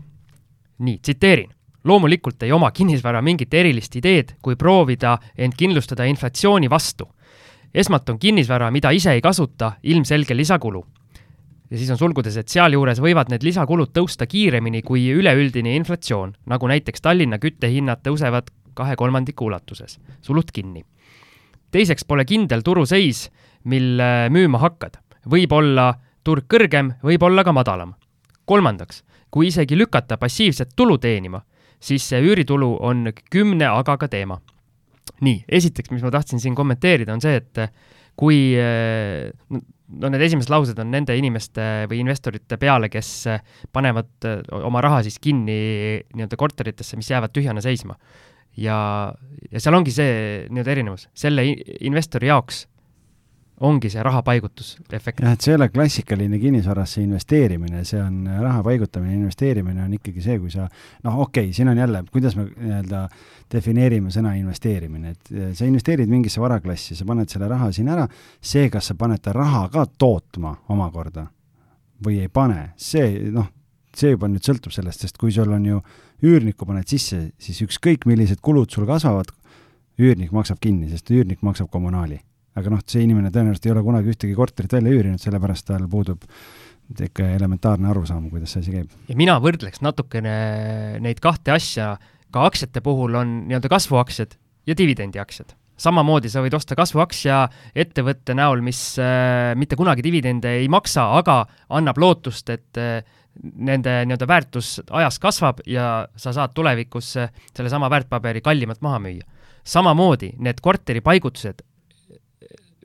[0.77, 1.53] nii, tsiteerin.
[1.83, 7.07] loomulikult ei oma kinnisvara mingit erilist ideed, kui proovida end kindlustada inflatsiooni vastu
[7.77, 10.85] esmalt on kinnisvara, mida ise ei kasuta, ilmselge lisakulu.
[11.71, 16.67] ja siis on sulgudes, et sealjuures võivad need lisakulud tõusta kiiremini kui üleüldine inflatsioon, nagu
[16.67, 20.85] näiteks Tallinna küttehinnad tõusevad kahe kolmandiku ulatuses, sulud kinni.
[21.71, 23.29] teiseks pole kindel turuseis,
[23.63, 24.97] mil müüma hakkad.
[25.29, 27.93] võib olla turg kõrgem, võib olla ka madalam.
[28.45, 31.41] kolmandaks, kui isegi lükata passiivset tulu teenima,
[31.79, 34.39] siis see üüritulu on kümne agaga teema.
[35.23, 37.61] Nii, esiteks, mis ma tahtsin siin kommenteerida, on see, et
[38.17, 43.11] kui no need esimesed laused on nende inimeste või investorite peale, kes
[43.73, 45.59] panevad oma raha siis kinni
[46.15, 47.97] nii-öelda korteritesse, mis jäävad tühjana seisma.
[48.57, 48.77] ja,
[49.51, 51.45] ja seal ongi see nii-öelda erinevus, selle
[51.85, 52.65] investori jaoks
[53.65, 55.21] ongi see raha paigutusefekt.
[55.23, 60.21] jah, et see ei ole klassikaline kinnisvarasse investeerimine, see on raha paigutamine, investeerimine on ikkagi
[60.21, 63.07] see, kui sa noh, okei okay,, siin on jälle, kuidas me nii-öelda
[63.53, 68.05] defineerime sõna investeerimine, et sa investeerid mingisse varaklassi, sa paned selle raha siin ära,
[68.37, 71.25] see, kas sa paned ta raha ka tootma omakorda
[72.05, 73.49] või ei pane, see noh,
[73.97, 75.81] see juba nüüd sõltub sellest, sest kui sul on ju
[76.27, 79.33] üürnikku paned sisse, siis ükskõik, millised kulud sul kasvavad,
[79.97, 82.21] üürnik maksab kinni, sest üürnik maksab kommunaali
[82.57, 86.25] aga noh, see inimene tõenäoliselt ei ole kunagi ühtegi korterit välja üürinud, sellepärast tal puudub
[86.87, 88.97] ikka elementaarne arusaam, kuidas see asi käib.
[89.09, 90.33] ja mina võrdleks natukene
[91.03, 91.95] neid kahte asja,
[92.31, 95.53] ka aktsiate puhul on nii-öelda kasvuaktsiad ja dividendiaktsiad.
[95.77, 97.43] samamoodi sa võid osta kasvuaktsia
[97.75, 103.03] ettevõtte näol, mis äh, mitte kunagi dividende ei maksa, aga annab lootust, et äh,
[103.43, 109.27] nende nii-öelda väärtus ajas kasvab ja sa saad tulevikus äh, sellesama väärtpaberi kallimalt maha müüa.
[109.67, 111.66] samamoodi need korteripaigutused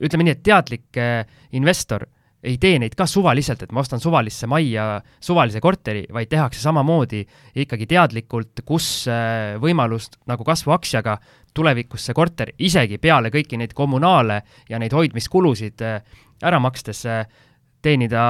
[0.01, 1.23] ütleme nii, et teadlik äh,
[1.57, 2.07] investor
[2.43, 7.21] ei tee neid ka suvaliselt, et ma ostan suvalisse majja suvalise korteri, vaid tehakse samamoodi
[7.63, 11.17] ikkagi teadlikult, kus äh, võimalust nagu kasvuaktsiaga
[11.55, 16.01] tulevikus see korter isegi peale kõiki neid kommunaale ja neid hoidmiskulusid äh,
[16.43, 17.05] ära makstes
[17.83, 18.23] teenida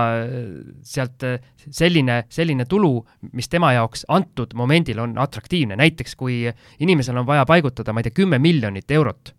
[0.81, 1.23] sealt
[1.69, 2.97] selline, selline tulu,
[3.37, 6.39] mis tema jaoks antud momendil on atraktiivne, näiteks kui
[6.81, 9.33] inimesel on vaja paigutada, ma ei tea, kümme miljonit eurot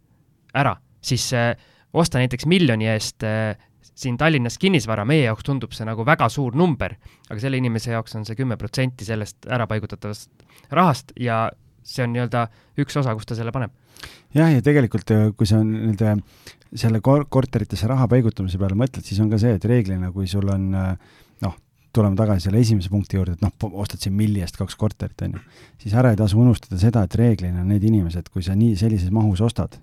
[0.54, 1.52] ära, siis äh,
[1.94, 3.54] osta näiteks miljoni eest äh,
[3.94, 6.96] siin Tallinnas kinnisvara, meie jaoks tundub see nagu väga suur number,
[7.30, 10.30] aga selle inimese jaoks on see kümme protsenti sellest ära paigutatavast
[10.74, 11.46] rahast ja
[11.84, 12.46] see on nii-öelda
[12.80, 13.72] üks osa, kus ta selle paneb.
[14.34, 16.16] jah, ja tegelikult äh, kui sa nende
[16.74, 20.48] selle kor-, korteritesse raha paigutamise peale mõtled, siis on ka see, et reeglina, kui sul
[20.50, 21.54] on äh, noh,
[21.94, 25.36] tuleme tagasi selle esimese punkti juurde, et noh, ostad siin milli eest kaks korterit, on
[25.38, 25.44] ju,
[25.84, 29.44] siis ära ei tasu unustada seda, et reeglina need inimesed, kui sa nii sellises mahus
[29.44, 29.78] ostad,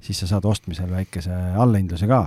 [0.00, 2.26] siis sa saad ostmisel väikese allahindluse ka.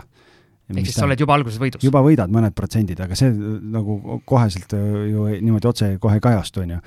[0.69, 1.83] ehk siis sa oled juba alguses võidus?
[1.83, 6.75] juba võidad mõned protsendid, aga see nagu koheselt ju niimoodi otse kohe ei kajastu, on
[6.77, 6.79] ju.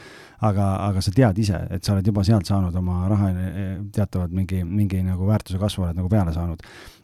[0.48, 3.30] aga, aga sa tead ise, et sa oled juba sealt saanud oma raha
[3.92, 6.62] teatavad mingi, mingi nagu väärtuse kasvu oled nagu peale saanud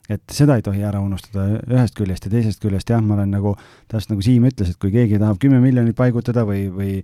[0.09, 3.53] et seda ei tohi ära unustada ühest küljest ja teisest küljest jah, ma olen nagu,
[3.93, 6.95] täpselt nagu Siim ütles, et kui keegi tahab kümme miljonit paigutada või, või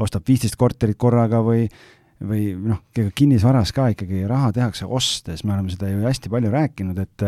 [0.00, 1.66] ostab viisteist korterit korraga või
[2.22, 6.98] või noh, kinnisvaras ka ikkagi raha tehakse ostes, me oleme seda ju hästi palju rääkinud,
[7.02, 7.24] et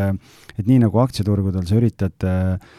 [0.56, 2.74] et nii nagu aktsiaturgudel sa üritad äh,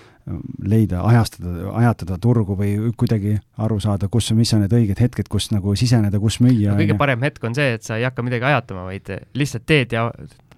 [0.68, 5.52] leida, ajastada, ajatada turgu või kuidagi aru saada, kus, mis on need õiged hetked, kus
[5.54, 6.82] nagu siseneda, kus müüa no,.
[6.82, 10.08] kõige parem hetk on see, et sa ei hakka midagi ajatama, vaid lihtsalt teed ja,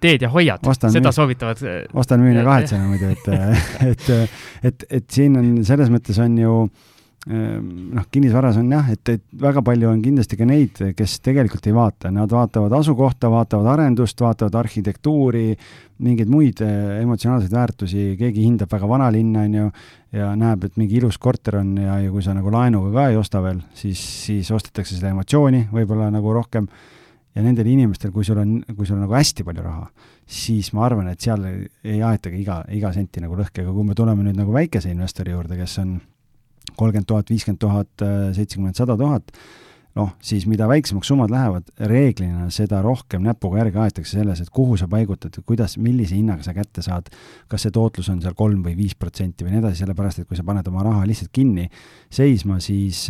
[0.02, 1.62] teed ja hoiad, seda müü, soovitavad.
[1.92, 3.30] ostan, müün ja kahetsema muidu, et
[3.92, 4.08] et,
[4.72, 6.89] et, et siin on, selles mõttes on ju äh,
[7.28, 11.74] noh, kinnisvaras on jah, et, et väga palju on kindlasti ka neid, kes tegelikult ei
[11.76, 15.50] vaata, nad vaatavad asukohta, vaatavad arendust, vaatavad arhitektuuri,
[16.00, 19.66] mingeid muid eh, emotsionaalseid väärtusi, keegi hindab väga vana linna, on ju,
[20.16, 23.18] ja näeb, et mingi ilus korter on ja, ja kui sa nagu laenuga ka ei
[23.20, 26.70] osta veel, siis, siis ostetakse seda emotsiooni võib-olla nagu rohkem.
[27.36, 29.84] Ja nendel inimestel, kui sul on, kui sul on nagu hästi palju raha,
[30.26, 33.94] siis ma arvan, et seal ei aetagi iga, iga senti nagu lõhki, aga kui me
[33.94, 35.92] tuleme nüüd nagu väikese investori juurde, kes on
[36.76, 38.06] kolmkümmend tuhat, viiskümmend tuhat,
[38.36, 39.34] seitsekümmend, sada tuhat,
[39.98, 44.76] noh, siis mida väiksemaks summad lähevad, reeglina seda rohkem näpuga järge aetakse selles, et kuhu
[44.78, 47.10] sa paigutad, kuidas, millise hinnaga sa kätte saad,
[47.50, 50.38] kas see tootlus on seal kolm või viis protsenti või nii edasi, sellepärast et kui
[50.38, 51.66] sa paned oma raha lihtsalt kinni
[52.12, 53.06] seisma, siis,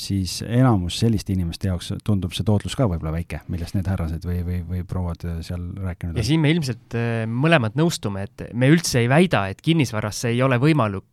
[0.00, 4.40] siis enamus selliste inimeste jaoks tundub see tootlus ka võib-olla väike, millest need härrased või,
[4.46, 6.22] või, või prouad seal rääkinud on.
[6.22, 10.40] ja siin me ilmselt äh, mõlemad nõustume, et me üldse ei väida, et kinnisvarasse ei
[10.44, 11.04] ole võimalik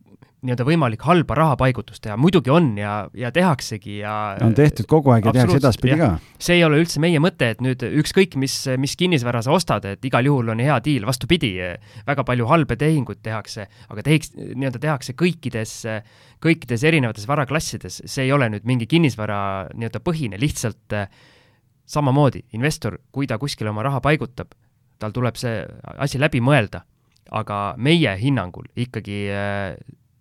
[0.42, 5.28] nii-öelda võimalik halba rahapaigutust teha, muidugi on ja, ja tehaksegi ja on tehtud kogu aeg
[5.28, 6.08] ja tehakse edaspidi ka.
[6.42, 10.02] see ei ole üldse meie mõte, et nüüd ükskõik, mis, mis kinnisvara sa ostad, et
[10.08, 11.52] igal juhul on hea diil, vastupidi,
[12.08, 15.76] väga palju halbe tehinguid tehakse, aga tehiks, nii-öelda tehakse kõikides,
[16.42, 19.38] kõikides erinevates varaklassides, see ei ole nüüd mingi kinnisvara
[19.76, 20.98] nii-öelda põhine, lihtsalt
[21.86, 24.50] samamoodi investor, kui ta kuskile oma raha paigutab,
[24.98, 25.62] tal tuleb see
[26.02, 26.82] asi läbi mõelda,
[27.30, 29.24] aga meie hinnangul ikkagi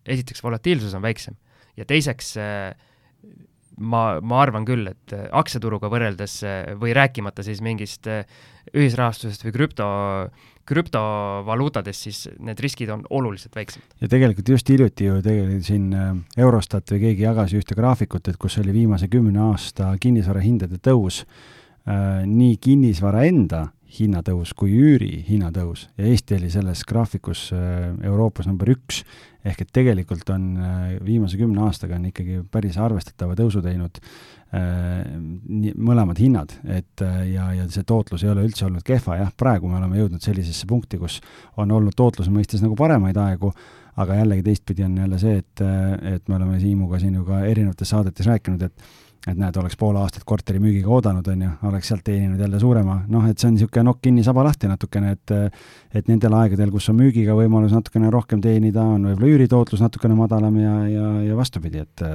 [0.05, 1.37] esiteks volatiilsus on väiksem
[1.77, 2.33] ja teiseks
[3.77, 6.41] ma, ma arvan küll, et aktsiaturuga võrreldes
[6.81, 8.09] või rääkimata siis mingist
[8.77, 9.87] ühisrahastusest või krüpto,
[10.69, 13.95] krüptovaluutadest, siis need riskid on oluliselt väiksemad.
[14.01, 15.89] ja tegelikult just hiljuti ju tegelikult siin
[16.37, 22.23] Eurostat või keegi jagas ühte graafikut, et kus oli viimase kümne aasta kinnisvarahindade tõus äh,
[22.27, 25.87] nii kinnisvara enda hinnatõus kui üüri hinnatõus.
[25.99, 29.01] Ja Eesti oli selles graafikus äh, Euroopas number üks,
[29.47, 35.03] ehk et tegelikult on äh, viimase kümne aastaga on ikkagi päris arvestatava tõusu teinud äh,
[35.75, 39.79] mõlemad hinnad, et ja, ja see tootlus ei ole üldse olnud kehva, jah, praegu me
[39.81, 41.19] oleme jõudnud sellisesse punkti, kus
[41.59, 43.51] on olnud tootluse mõistes nagu paremaid aegu,
[43.99, 45.63] aga jällegi teistpidi on jälle see, et,
[46.15, 48.91] et me oleme Siimuga siin ju ka erinevates saadetes rääkinud, et
[49.27, 52.95] et näed, oleks pool aastat korteri müügiga oodanud, on ju, oleks sealt teeninud jälle suurema,
[53.11, 55.35] noh, et see on niisugune nokk kinni, saba lahti natukene, et
[55.93, 60.57] et nendel aegadel, kus on müügiga võimalus natukene rohkem teenida, on võib-olla üüritootlus natukene madalam
[60.57, 62.05] ja, ja, ja vastupidi, et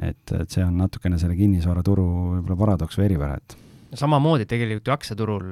[0.00, 3.58] et, et see on natukene selle kinnisvaraturu võib-olla paradoks või eripära, et.
[3.98, 5.44] Samamoodi tegelikult ju aktsiaturul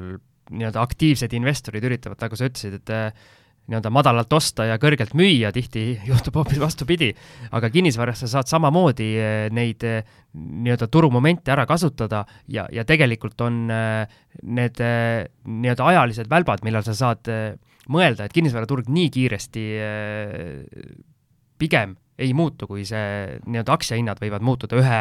[0.54, 2.94] nii-öelda aktiivsed investorid üritavad, nagu sa ütlesid, et
[3.68, 7.12] nii-öelda madalalt osta ja kõrgelt müüa, tihti juhtub hoopis vastupidi.
[7.52, 10.04] aga kinnisvaras sa saad samamoodi eh, neid eh,
[10.34, 16.96] nii-öelda turumomente ära kasutada ja, ja tegelikult on eh, need nii-öelda ajalised välbad, millal sa
[16.96, 17.28] saad
[17.92, 19.64] mõelda, et kinnisvaraturg nii kiiresti
[21.58, 25.00] pigem ei muutu, kui see nii-öelda aktsiahinnad võivad muutuda ühe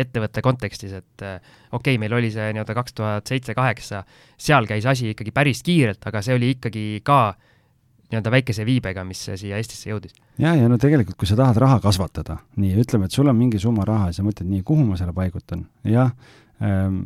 [0.00, 1.40] ettevõtte kontekstis, et okei
[1.76, 4.02] okay,, meil oli see nii-öelda kaks tuhat seitse-kaheksa,
[4.38, 7.49] seal käis asi ikkagi päris kiirelt, aga see oli ikkagi ka äh,
[8.10, 10.14] nii-öelda väikese viibega, mis siia Eestisse jõudis.
[10.38, 13.62] ja, ja no tegelikult, kui sa tahad raha kasvatada, nii, ütleme, et sul on mingi
[13.62, 16.14] summa raha ja sa mõtled, nii, kuhu ma selle paigutan, jah
[16.60, 17.04] ähm,,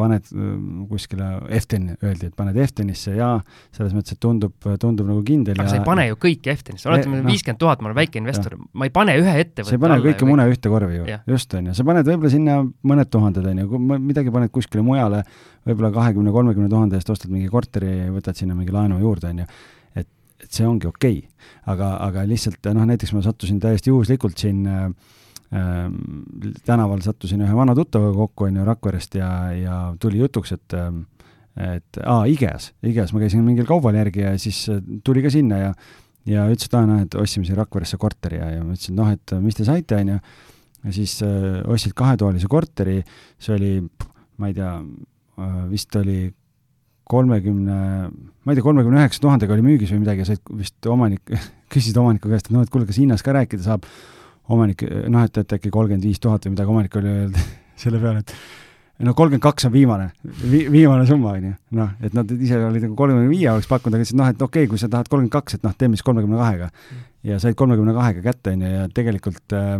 [0.00, 3.30] paned ähm, kuskile, Eften öeldi, et paned Eftenisse ja
[3.76, 5.74] selles mõttes, et tundub, tundub nagu kindel aga ja...
[5.74, 8.88] sa ei pane ju kõiki Eftenisse, oletame no, viiskümmend tuhat, ma olen väike investor, ma
[8.88, 11.76] ei pane ühe ettevõtte sa ei pane kõiki mune ühte korvi ju, just, on ju,
[11.76, 12.56] sa paned võib-olla sinna
[12.92, 15.24] mõned tuhanded, on ju, midagi paned kuskile mujale,
[15.68, 19.50] võib-olla kahekümne, kolmekümne tuhande eest ostad mingi korteri, võtad sinna mingi laenu juurde, on ju,
[20.40, 21.22] et see ongi okei.
[21.22, 21.48] Okay..
[21.72, 24.84] aga, aga lihtsalt noh, näiteks ma sattusin täiesti juhuslikult siin äh,
[25.54, 25.86] äh,
[26.66, 30.92] tänaval sattusin ühe vana tuttavaga kokku, on ju, Rakverest ja, ja tuli jutuks, et äh,
[31.60, 35.58] et aa, IGEA-s, IGEA-s ma käisin mingil kaubal järgi ja siis äh, tuli ka sinna
[35.64, 35.74] ja
[36.28, 39.08] ja ütles, et aa, noh, et ostsime siin Rakveresse korteri ja, ja ma ütlesin, noh,
[39.10, 40.18] et mis te saite, on ju,
[40.84, 43.00] ja siis äh, ostsid kahetoalise korteri,
[43.40, 43.72] see oli,
[44.40, 44.74] ma ei tea
[45.70, 46.26] vist oli
[47.10, 51.34] kolmekümne, ma ei tea, kolmekümne üheksa tuhandega oli müügis või midagi ja said vist omanik,
[51.72, 53.86] küsisid omaniku käest, et noh, et kuule, kas hinnast ka rääkida saab.
[54.50, 57.38] omanik, noh, et, et äkki kolmkümmend viis tuhat või midagi, omanik oli öelnud
[57.82, 58.34] selle peale, et
[59.06, 61.52] no kolmkümmend kaks on viimane vi,, viimane summa, on ju.
[61.78, 64.64] noh, et nad ise olid nagu kolmekümne viie oleks pakkunud, aga ütlesid noh, et okei
[64.64, 66.70] okay,, kui sa tahad kolmkümmend kaks, et noh, teeme siis kolmekümne kahega.
[67.26, 69.78] ja said kolmekümne kahega kätte, on ju, ja tegelikult äh,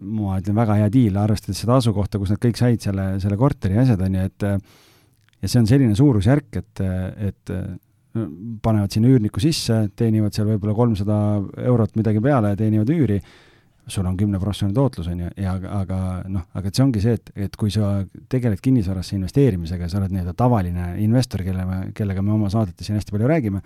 [0.00, 3.78] ma ütlen, väga hea diil, arvestades seda asukohta, kus nad kõik said selle, selle korteri
[3.78, 4.56] ja asjad, on ju, et äh,
[5.46, 6.80] ja see on selline suurusjärk, et,
[7.30, 7.52] et
[8.62, 11.18] panevad sinna üürniku sisse, teenivad seal võib-olla kolmsada
[11.68, 13.18] eurot midagi peale ja teenivad üüri,
[13.86, 15.98] sul on kümneprotsendine tootlus, on ju, ja aga,
[16.32, 18.00] noh, aga see ongi see, et, et kui sa
[18.32, 22.88] tegeled kinnisvarasse investeerimisega ja sa oled nii-öelda tavaline investor, kelle me, kellega me oma saadetes
[22.88, 23.62] siin hästi palju räägime,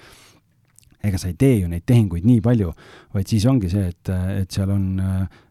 [1.09, 2.75] ega sa ei tee ju neid tehinguid nii palju,
[3.17, 4.13] vaid siis ongi see, et,
[4.43, 4.91] et seal on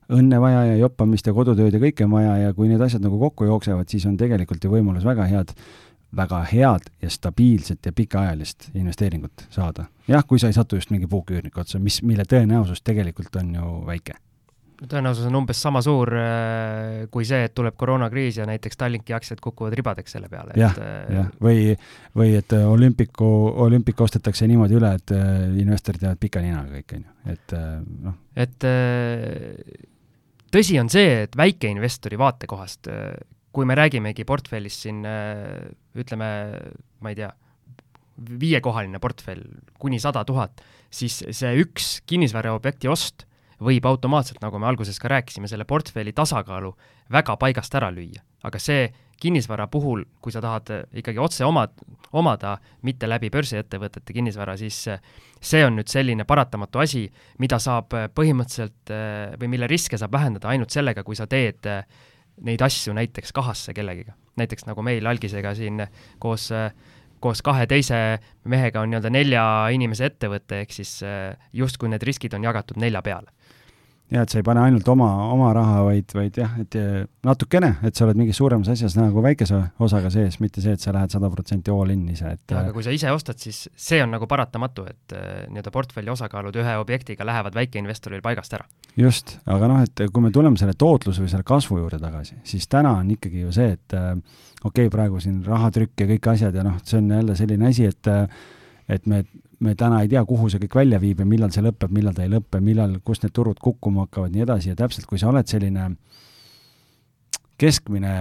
[0.09, 3.17] õnne vaja ja joppamist ja kodutööd ja kõike on vaja ja kui need asjad nagu
[3.21, 5.53] kokku jooksevad, siis on tegelikult ju võimalus väga head
[6.15, 9.85] väga head ja stabiilset ja pikaajalist investeeringut saada.
[10.07, 13.73] jah, kui sa ei satu just mingi puuküürniku otsa, mis, mille tõenäosus tegelikult on ju
[13.85, 14.15] väike.
[14.79, 19.41] tõenäosus on umbes sama suur äh, kui see, et tuleb koroonakriis ja näiteks Tallinki aktsiad
[19.43, 20.57] kukuvad ribadeks selle peale.
[20.57, 21.77] jah, äh, jah, või,
[22.17, 23.29] või et äh, olümpiku,
[23.67, 25.13] olümpik ostetakse niimoodi üle, et
[25.61, 27.57] investorid jäävad pika ninaga kõik, on ju, et
[28.01, 28.21] noh.
[28.35, 28.69] et
[30.49, 32.89] tõsi on see, et väikeinvestori vaatekohast
[33.51, 35.03] kui me räägimegi portfellist siin
[35.97, 36.29] ütleme,
[37.01, 37.31] ma ei tea,
[38.39, 39.43] viiekohaline portfell
[39.79, 43.25] kuni sada tuhat, siis see üks kinnisvaraobjekti ost
[43.63, 46.71] võib automaatselt, nagu me alguses ka rääkisime, selle portfelli tasakaalu
[47.11, 48.23] väga paigast ära lüüa.
[48.43, 48.87] aga see
[49.19, 51.73] kinnisvara puhul, kui sa tahad ikkagi otse omad,
[52.15, 52.53] omada,
[52.87, 54.77] mitte läbi börsiettevõtete kinnisvara, siis
[55.41, 57.03] see on nüüd selline paratamatu asi,
[57.39, 58.93] mida saab põhimõtteliselt
[59.41, 61.83] või mille riske saab vähendada ainult sellega, kui sa teed äh,
[62.45, 64.13] neid asju näiteks kahasse kellegiga.
[64.39, 65.81] näiteks nagu meil algisega siin
[66.19, 66.49] koos,
[67.19, 69.43] koos kahe teise mehega on nii-öelda nelja
[69.75, 71.01] inimese ettevõte, ehk siis
[71.53, 73.33] justkui need riskid on jagatud nelja peale.
[74.11, 76.77] Ja et sa ei pane ainult oma, oma raha, vaid, vaid jah, et
[77.25, 80.93] natukene, et sa oled mingis suuremas asjas nagu väikese osaga sees, mitte see, et sa
[80.95, 84.13] lähed sada protsenti all in ise, et aga kui sa ise ostad, siis see on
[84.15, 88.67] nagu paratamatu, et äh, nii-öelda portfelli osakaalud ühe objektiga lähevad väikeinvestoril paigast ära.
[88.97, 92.67] just, aga noh, et kui me tuleme selle tootluse või selle kasvu juurde tagasi, siis
[92.67, 94.13] täna on ikkagi ju see, et äh,
[94.63, 97.85] okei okay,, praegu siin rahatrükk ja kõik asjad ja noh, see on jälle selline asi,
[97.89, 98.25] et äh,
[98.89, 99.23] et me
[99.59, 102.23] me täna ei tea, kuhu see kõik välja viib ja millal see lõpeb, millal ta
[102.23, 105.47] ei lõpe, millal, kust need turud kukkuma hakkavad, nii edasi ja täpselt, kui sa oled
[105.49, 105.89] selline
[107.59, 108.13] keskmine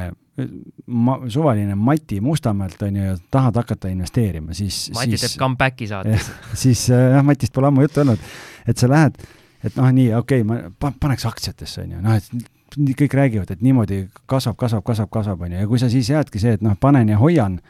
[0.87, 5.91] ma-, suvaline Mati Mustamäelt, on ju, ja tahad hakata investeerima, siis Mati siis, teeb comeback'i
[5.91, 6.31] saates.
[6.65, 8.31] siis jah, Matist pole ammu juttu olnud,
[8.69, 9.19] et sa lähed,
[9.63, 13.51] et noh, nii, okei okay,, ma pa-, paneks aktsiatesse, on ju, noh, et kõik räägivad,
[13.55, 16.65] et niimoodi kasvab, kasvab, kasvab, kasvab, on ju, ja kui sa siis jäädki see, et
[16.65, 17.61] noh, panen ja hoian,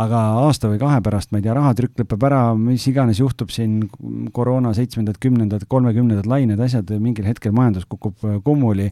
[0.00, 3.82] aga aasta või kahe pärast, ma ei tea, rahatrükk lõpeb ära, mis iganes juhtub siin,
[4.32, 8.88] koroona seitsmendad, kümnendad, kolmekümnendad lained, asjad, mingil hetkel majandus kukub äh, kummuli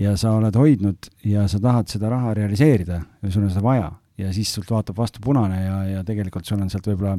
[0.00, 3.92] ja sa oled hoidnud ja sa tahad seda raha realiseerida ja sul on seda vaja
[4.18, 7.18] ja siis sult vaatab vastu punane ja, ja tegelikult sul on sealt võib-olla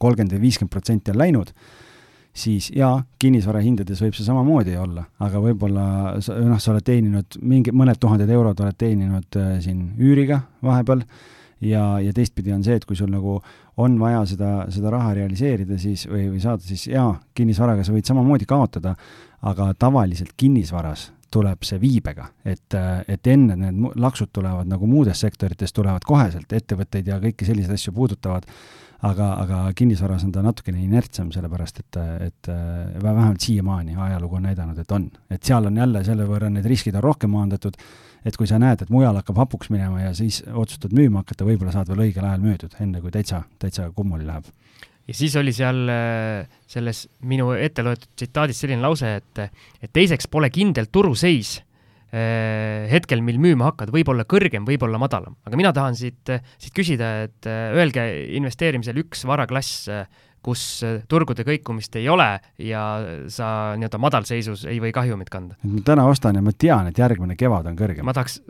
[0.00, 1.50] kolmkümmend või viiskümmend protsenti on läinud,
[2.36, 7.74] siis jaa, kinnisvara hindades võib see samamoodi olla, aga võib-olla noh, sa oled teeninud mingi,
[7.74, 11.04] mõned tuhanded eurod oled teeninud äh, siin üüriga vahepeal
[11.60, 13.38] ja, ja teistpidi on see, et kui sul nagu
[13.80, 18.08] on vaja seda, seda raha realiseerida, siis või, või saada, siis jaa, kinnisvaraga sa võid
[18.08, 18.94] samamoodi kaotada,
[19.46, 22.74] aga tavaliselt kinnisvaras tuleb see viibega, et,
[23.08, 27.94] et enne need laksud tulevad nagu muudes sektorites, tulevad koheselt, ettevõtteid ja kõiki selliseid asju
[27.94, 28.48] puudutavad,
[29.06, 32.50] aga, aga kinnisvaras on ta natukene inertsem, sellepärast et, et
[33.02, 35.06] vähemalt siiamaani ajalugu on näidanud, et on.
[35.30, 37.78] et seal on jälle selle võrra need riskid on rohkem maandatud
[38.26, 41.74] et kui sa näed, et mujal hakkab hapuks minema ja siis otsustad müüma hakata, võib-olla
[41.74, 44.50] saad veel õigel ajal müüdud, enne kui täitsa, täitsa kummuli läheb.
[45.08, 49.42] ja siis oli seal äh, selles minu ette loetud tsitaadis selline lause, et,
[49.80, 51.56] et teiseks pole kindel turuseis
[52.12, 55.38] äh, hetkel, mil müüma hakkad, võib olla kõrgem, võib olla madalam.
[55.46, 58.06] aga mina tahan siit, siit küsida, et äh, öelge
[58.36, 59.88] investeerimisel üks varaklass,
[60.44, 62.82] kus äh, turgude kõikumist ei ole ja
[63.32, 65.56] sa nii-öelda madalseisus ei või kahjumit kanda.
[65.62, 68.04] ma täna ostan ja ma tean, et järgmine kevad on kõrgem.
[68.06, 68.40] ma tahaks,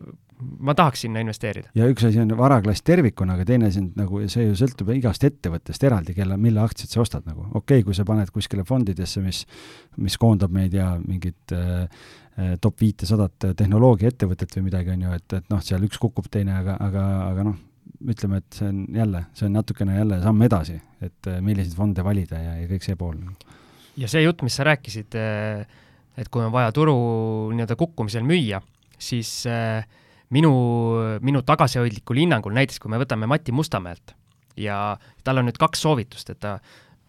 [0.58, 1.70] ma tahaks sinna investeerida.
[1.74, 5.24] ja üks asi on varaklass tervikuna, aga teine asi on nagu, see ju sõltub igast
[5.26, 7.48] ettevõttest eraldi, kelle, mille aktsiat sa ostad nagu.
[7.50, 9.44] okei okay,, kui sa paned kuskile fondidesse, mis,
[9.98, 11.82] mis koondab, ma ei tea, mingit äh,
[12.38, 16.54] äh top viitesadat tehnoloogiaettevõtet või midagi, on ju, et, et noh, seal üks kukub, teine
[16.60, 17.58] aga, aga, aga noh,
[18.08, 22.04] ütleme, et see on jälle, see on natukene jälle samm edasi, et äh, milliseid fonde
[22.04, 23.18] valida ja, ja kõik see pool.
[24.00, 25.66] ja see jutt, mis sa rääkisid, äh,
[26.20, 26.94] et kui on vaja turu
[27.54, 28.62] nii-öelda kukkumisel müüa,
[29.00, 29.84] siis äh,
[30.30, 30.52] minu,
[31.26, 34.14] minu tagasihoidlikul hinnangul, näiteks kui me võtame Mati Mustamäelt
[34.60, 36.58] ja tal on nüüd kaks soovitust, et ta,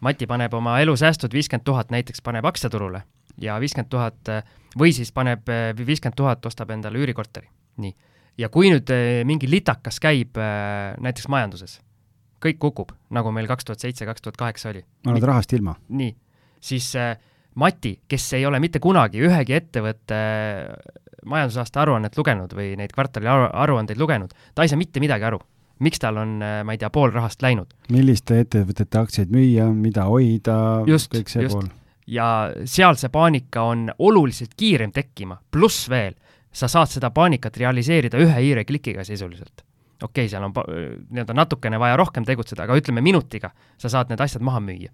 [0.02, 3.04] Mati paneb oma elusäästud viiskümmend tuhat näiteks, paneb aktsiaturule
[3.42, 4.32] ja viiskümmend tuhat
[4.78, 5.46] või siis paneb
[5.78, 7.94] viiskümmend tuhat, ostab endale üürikorteri, nii
[8.40, 11.80] ja kui nüüd eh, mingi litakas käib eh, näiteks majanduses,
[12.44, 14.84] kõik kukub, nagu meil kaks tuhat seitse, kaks tuhat kaheksa oli.
[15.12, 15.76] oled rahast ilma.
[15.90, 16.16] nii,
[16.64, 17.16] siis äh,
[17.60, 20.18] Mati, kes ei ole mitte kunagi ühegi ettevõtte
[21.28, 25.42] majandusaasta aruannet lugenud või neid kvartali aru, aruandeid lugenud, ta ei saa mitte midagi aru.
[25.84, 27.74] miks tal on, ma ei tea, pool rahast läinud.
[27.92, 30.56] milliste ettevõtete aktsiaid müüa, mida hoida,
[30.88, 31.60] kõik see just.
[31.60, 31.68] pool.
[32.08, 36.16] ja seal see paanika on oluliselt kiirem tekkima, pluss veel
[36.52, 39.64] sa saad seda paanikat realiseerida ühe hiireklikiga sisuliselt.
[40.02, 44.22] okei okay,, seal on nii-öelda natukene vaja rohkem tegutseda, aga ütleme minutiga sa saad need
[44.22, 44.90] asjad maha müüa.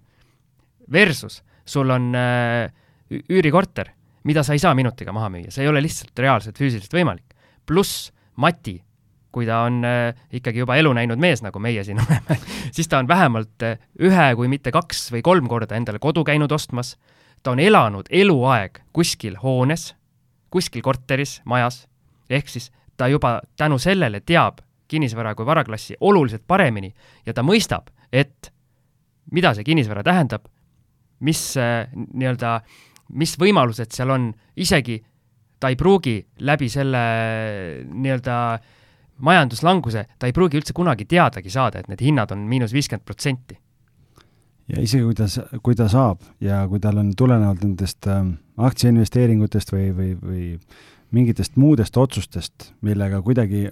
[0.92, 2.68] Versus sul on äh,
[3.10, 3.92] üürikorter,
[4.24, 7.34] mida sa ei saa minutiga maha müüa, see ei ole lihtsalt reaalselt füüsiliselt võimalik.
[7.66, 8.78] pluss Mati,
[9.34, 12.38] kui ta on äh, ikkagi juba elu näinud mees, nagu meie siin oleme
[12.72, 16.52] siis ta on vähemalt äh, ühe, kui mitte kaks või kolm korda endale kodu käinud
[16.52, 16.96] ostmas,
[17.42, 19.94] ta on elanud eluaeg kuskil hoones
[20.50, 21.82] kuskil korteris, majas,
[22.30, 26.90] ehk siis ta juba tänu sellele teab kinnisvara kui varaklassi oluliselt paremini
[27.26, 28.50] ja ta mõistab, et
[29.32, 30.48] mida see kinnisvara tähendab,
[31.20, 32.58] mis äh, nii-öelda,
[33.20, 34.98] mis võimalused seal on, isegi
[35.60, 37.04] ta ei pruugi läbi selle
[37.84, 38.36] nii-öelda
[39.26, 43.58] majanduslanguse, ta ei pruugi üldse kunagi teadagi saada, et need hinnad on miinus viiskümmend protsenti
[44.68, 45.28] ja isegi kui ta,
[45.62, 48.22] kui ta saab ja kui tal on tulenevalt nendest äh,
[48.68, 50.44] aktsiainvesteeringutest või, või, või
[51.14, 53.68] mingitest muudest otsustest, millega kuidagi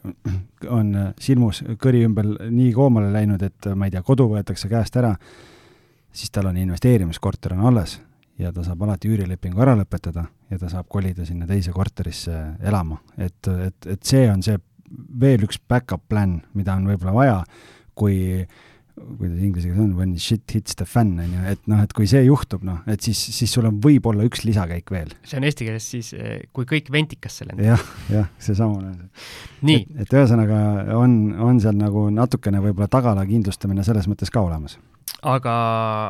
[0.79, 5.13] on silmus kõri ümber nii koomale läinud, et ma ei tea, kodu võetakse käest ära,
[6.17, 7.99] siis tal on investeerimiskorter on alles
[8.39, 12.99] ja ta saab alati üürilepingu ära lõpetada ja ta saab kolida sinna teise korterisse elama.
[13.19, 14.57] et, et, et see on see
[15.21, 17.39] veel üks back-up plan, mida on võib-olla vaja,
[17.97, 18.47] kui
[18.97, 22.09] kuidas inglise keeles on, when shit hits the fan, on ju, et noh, et kui
[22.11, 25.13] see juhtub, noh, et siis, siis sul on võib-olla üks lisakäik veel.
[25.27, 27.67] see on eesti keeles siis, eh, kui kõik ventikasse lendab.
[27.67, 28.95] jah, jah, seesamune.
[29.67, 29.85] nii.
[29.85, 30.61] et, et ühesõnaga
[30.97, 31.17] on,
[31.49, 34.79] on seal nagu natukene võib-olla tagala kindlustamine selles mõttes ka olemas
[35.27, 35.55] aga,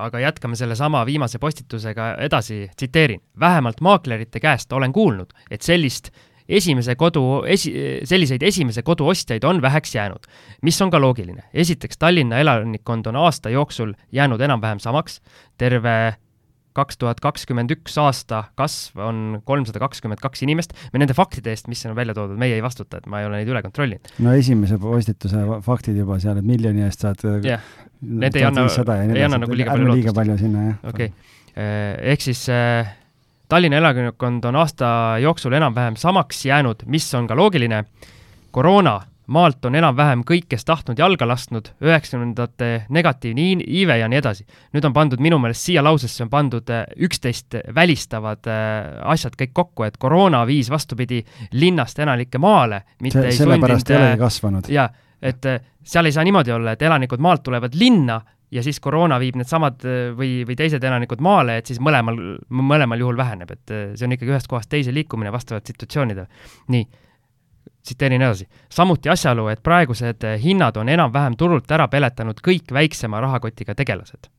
[0.07, 3.21] aga jätkame sellesama viimase postitusega edasi, tsiteerin.
[3.41, 6.11] vähemalt maaklerite käest olen kuulnud, et sellist
[6.49, 7.73] esimese kodu, esi,
[8.07, 10.29] selliseid esimese kodu ostjaid on väheks jäänud,
[10.63, 11.43] mis on ka loogiline.
[11.55, 15.21] esiteks, Tallinna elanikkond on aasta jooksul jäänud enam-vähem samaks,
[15.59, 16.17] terve
[16.77, 20.75] kaks tuhat kakskümmend üks aasta kasv on kolmsada kakskümmend kaks inimest.
[20.93, 23.41] me nende faktide eest, mis on välja toodud, meie ei vastuta, et ma ei ole
[23.41, 24.13] neid üle kontrollinud.
[24.25, 27.65] no esimese postituse faktid juba seal, et miljoni eest saad yeah.
[27.97, 28.67] Need ei anna,
[29.09, 30.03] ei anna nagu liiga palju lootust.
[30.03, 30.79] liiga palju sinna, jah.
[30.93, 31.35] okei okay.,
[32.13, 32.93] ehk siis äh,
[33.49, 34.87] Tallinna elanikkond on aasta
[35.23, 37.85] jooksul enam-vähem samaks jäänud, mis on ka loogiline.
[38.51, 44.47] koroona maalt on enam-vähem kõik, kes tahtnud jalga lasknud, üheksakümnendate negatiivne iive ja nii edasi.
[44.75, 49.53] nüüd on pandud minu meelest siia lausesse on pandud äh, üksteist välistavad äh, asjad kõik
[49.53, 54.71] kokku, et koroona viis vastupidi linnast elanikke maale, mitte see, ei sellepärast ei olegi kasvanud.
[54.71, 54.89] jaa,
[55.23, 58.21] et äh, seal ei saa niimoodi olla, et elanikud maalt tulevad linna
[58.53, 62.19] ja siis koroona viib needsamad äh, või, või teised elanikud maale, et siis mõlemal,
[62.49, 66.27] mõlemal juhul väheneb, et äh, see on ikkagi ühest kohast teise liikumine vastavalt situatsioonidele.
[66.75, 66.87] nii,
[67.87, 68.49] tsiteerin edasi.
[68.71, 74.31] samuti asjaolu, et praegused äh, hinnad on enam-vähem turult ära peletanud kõik väiksema rahakotiga tegelased,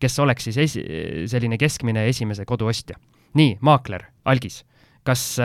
[0.00, 0.86] kes oleks siis esi-,
[1.26, 2.98] selline keskmine esimese kodu ostja.
[3.34, 4.62] nii, maakler, algis,
[5.04, 5.38] kas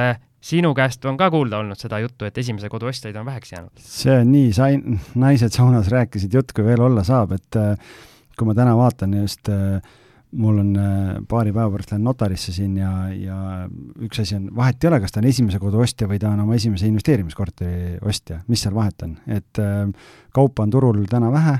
[0.44, 3.84] sinu käest on ka kuulda olnud seda juttu, et esimese kodu ostjaid on väheks jäänud?
[3.88, 4.78] see on nii, sai,
[5.20, 7.94] naised saunas rääkisid jutt, kui veel olla saab, et äh,
[8.38, 9.78] kui ma täna vaatan just äh,
[10.34, 13.38] mul on äh, paari päeva pärast lähen notarisse siin ja, ja
[14.04, 16.42] üks asi on, vahet ei ole, kas ta on esimese kodu ostja või ta on
[16.44, 19.62] oma esimese investeerimiskorteri ostja, mis seal vahet on, et
[20.36, 21.56] kaupa on turul täna vähe,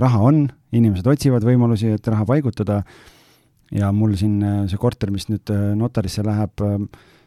[0.00, 2.80] raha on, inimesed otsivad võimalusi, et raha paigutada
[3.76, 6.64] ja mul siin see korter, mis nüüd notarisse läheb,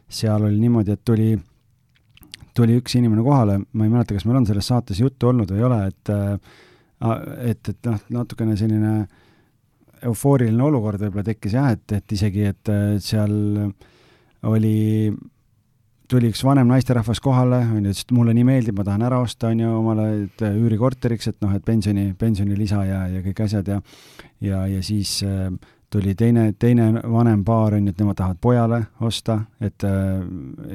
[0.08, 1.32] seal oli niimoodi, et tuli,
[2.54, 5.62] tuli üks inimene kohale, ma ei mäleta, kas meil on selles saates juttu olnud või
[5.62, 6.38] ei ole, et äh,
[7.50, 8.94] et, et noh, natukene selline
[10.04, 12.70] eufooriline olukord võib-olla tekkis jah, et, et isegi, et
[13.02, 13.34] seal
[14.44, 14.76] oli,
[16.08, 19.20] tuli üks vanem naisterahvas kohale, on ju, ütles, et mulle nii meeldib, ma tahan ära
[19.24, 20.08] osta, on ju, omale
[20.48, 23.80] üürikorteriks, et noh, et pensioni, pensionilisa ja, ja kõik asjad ja
[24.44, 25.48] ja, ja siis äh,
[25.94, 30.24] tuli teine, teine vanem paar, on ju, et nemad tahavad pojale osta, et äh,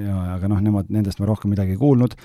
[0.06, 2.16] ja aga noh, nemad, nendest ma rohkem midagi ei kuulnud.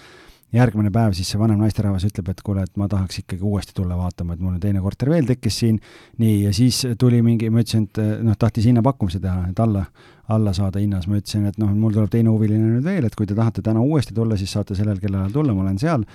[0.54, 3.96] järgmine päev siis see vanem naisterahvas ütleb, et kuule, et ma tahaks ikkagi uuesti tulla
[3.98, 5.80] vaatama, et mul teine korter veel tekkis siin,
[6.22, 9.82] nii, ja siis tuli mingi, ma ütlesin, et noh, tahtis hinnapakkumise teha, et alla,
[10.30, 13.26] alla saada hinnas, ma ütlesin, et noh, mul tuleb teine huviline nüüd veel, et kui
[13.26, 16.06] te tahate täna uuesti tulla, siis saate sellel kellaajal tulla, ma olen seal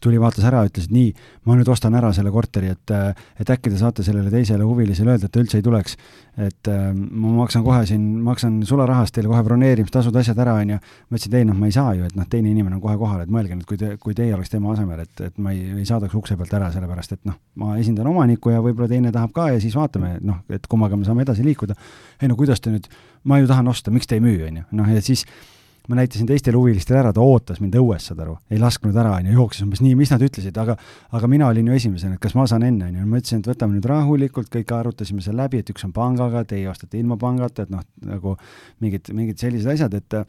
[0.00, 1.10] tuli, vaatas ära, ütles, nii,
[1.48, 2.92] ma nüüd ostan ära selle korteri, et,
[3.40, 5.96] et äkki te saate sellele teisele huvilisele öelda, et ta üldse ei tuleks.
[6.40, 10.78] et äh, ma maksan kohe siin, maksan sularahast teile kohe broneerimistasud, asjad ära, on ju.
[10.80, 12.96] ma ütlesin, et ei noh, ma ei saa ju, et noh, teine inimene on kohe
[13.00, 15.66] kohal, et mõelge nüüd, kui te, kui teie oleks tema asemel, et, et ma ei,
[15.82, 19.36] ei saadaks ukse pealt ära, sellepärast et noh, ma esindan omanikku ja võib-olla teine tahab
[19.36, 21.76] ka ja siis vaatame, noh, et kummaga me saame edasi liikuda.
[22.22, 22.88] ei no kuidas te nüüd,
[23.24, 25.26] ma ju tahan osta, miks te ei müü, on ju, noh ja siis
[25.88, 29.30] ma näitasin teistele huvilistele ära, ta ootas mind õues, saad aru, ei lasknud ära, on
[29.30, 30.76] ju, jooksis umbes nii, mis nad ütlesid, aga
[31.16, 33.50] aga mina olin ju esimesena, et kas ma saan enne, on ju, ma ütlesin, et
[33.50, 37.66] võtame nüüd rahulikult, kõik arutasime seal läbi, et üks on pangaga, teie ostate ilma pangata,
[37.66, 38.36] et noh, nagu
[38.84, 40.20] mingid, mingid sellised asjad, et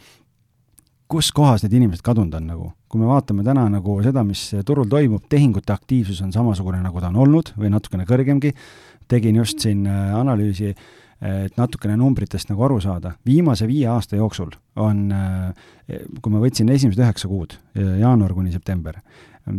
[1.12, 4.88] kus kohas need inimesed kadunud on nagu, kui me vaatame täna nagu seda, mis turul
[4.90, 8.54] toimub, tehingute aktiivsus on samasugune, nagu ta on olnud või natukene kõrgemgi,
[9.12, 10.86] tegin just siin äh, analüüsi äh,
[11.22, 14.50] et natukene numbritest nagu aru saada, viimase viie aasta jooksul
[14.82, 18.98] on, eh, kui ma võtsin esimesed üheksa kuud, eh, jaanuar kuni september,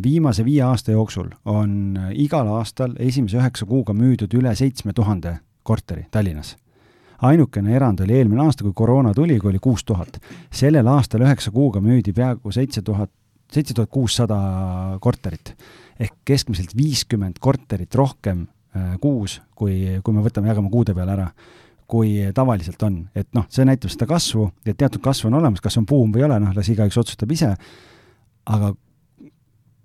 [0.02, 5.38] viimase viie aasta jooksul on eh, igal aastal esimese üheksa kuuga müüdud üle seitsme tuhande
[5.62, 6.56] korteri Tallinnas.
[7.22, 10.18] ainukene erand oli eelmine aasta, kui koroona tuli, kui oli kuus tuhat.
[10.50, 13.10] sellel aastal üheksa kuuga müüdi peaaegu seitse tuhat,
[13.52, 15.54] seitse tuhat kuussada korterit.
[16.00, 18.48] ehk keskmiselt viiskümmend korterit rohkem
[19.00, 21.26] kuus, kui, kui me võtame, jagame kuude peale ära,
[21.92, 23.02] kui tavaliselt on.
[23.14, 26.22] et noh, see näitab seda kasvu, et teatud kasv on olemas, kas on buum või
[26.22, 27.52] ei ole, noh, las igaüks otsustab ise,
[28.48, 28.72] aga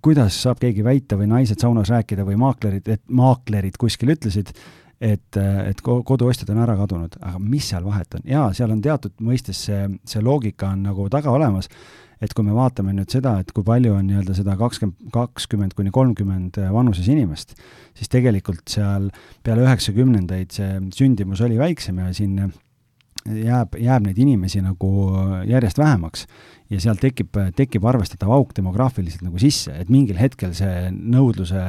[0.03, 4.53] kuidas saab keegi väita või naised saunas rääkida või maaklerid, et maaklerid kuskil ütlesid,
[5.01, 8.25] et, et koduostjad on ära kadunud, aga mis seal vahet on?
[8.27, 11.69] jaa, seal on teatud mõistes see, see loogika on nagu taga olemas,
[12.21, 15.93] et kui me vaatame nüüd seda, et kui palju on nii-öelda seda kakskümmend, kakskümmend kuni
[15.93, 17.53] kolmkümmend vanuses inimest,
[17.97, 19.11] siis tegelikult seal
[19.45, 22.39] peale üheksakümnendaid see sündimus oli väiksem ja siin
[23.35, 24.91] jääb, jääb neid inimesi nagu
[25.47, 26.25] järjest vähemaks.
[26.69, 31.61] ja seal tekib, tekib arvestatav auk demograafiliselt nagu sisse, et mingil hetkel see nõudluse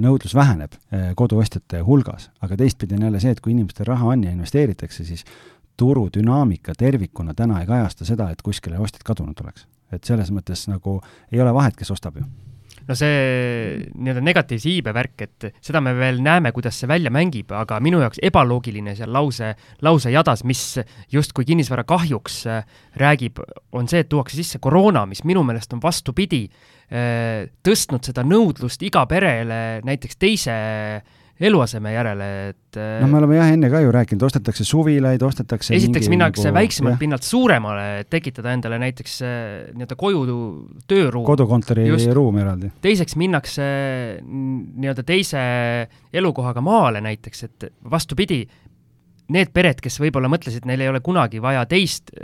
[0.00, 4.24] nõudlus väheneb eh, koduostjate hulgas, aga teistpidi on jälle see, et kui inimestel raha on
[4.24, 5.24] ja investeeritakse, siis
[5.76, 9.66] turu dünaamika tervikuna täna ei kajasta seda, et kuskile ostjad kadunud oleks.
[9.92, 12.24] et selles mõttes nagu ei ole vahet, kes ostab ju
[12.88, 17.52] no see nii-öelda negatiivse iibe värk, et seda me veel näeme, kuidas see välja mängib,
[17.56, 19.52] aga minu jaoks ebaloogiline seal lause,
[19.84, 20.64] lausejadas, mis
[21.12, 22.62] justkui kinnisvara kahjuks äh,
[23.00, 26.44] räägib, on see, et tuuakse sisse koroona, mis minu meelest on vastupidi,
[26.90, 30.56] äh, tõstnud seda nõudlust iga perele näiteks teise
[31.42, 36.08] eluaseme järele, et no me oleme jah, enne ka ju rääkinud, ostetakse suvilaid, ostetakse esiteks
[36.12, 39.36] minnakse nagu, väiksemalt pinnalt suuremale, et tekitada endale näiteks äh,
[39.74, 40.22] nii-öelda koju
[40.90, 41.26] tööruum.
[41.26, 42.72] kodukontori ruum eraldi.
[42.84, 43.64] teiseks minnakse
[44.22, 45.42] nii-öelda teise
[46.12, 48.44] elukohaga maale näiteks, et vastupidi,
[49.32, 52.14] need pered, kes võib-olla mõtlesid, neil ei ole kunagi vaja teist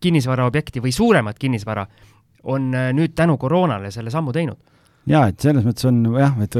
[0.00, 1.86] kinnisvaraobjekti või suuremat kinnisvara,
[2.50, 4.58] on äh, nüüd tänu koroonale selle sammu teinud
[5.08, 6.56] jaa, et selles mõttes on jah, et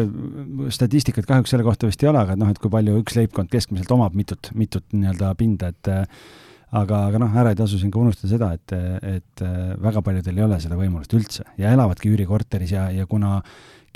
[0.72, 3.91] statistikat kahjuks selle kohta vist ei ole, aga noh, et kui palju üks leibkond keskmiselt
[3.97, 8.32] omab mitut, mitut nii-öelda pinda, et aga, aga noh, ära ei tasu siin ka unustada
[8.32, 8.74] seda, et,
[9.18, 9.45] et
[9.82, 13.41] väga paljudel ei ole seda võimalust üldse ja elavadki üürikorteris ja, ja kuna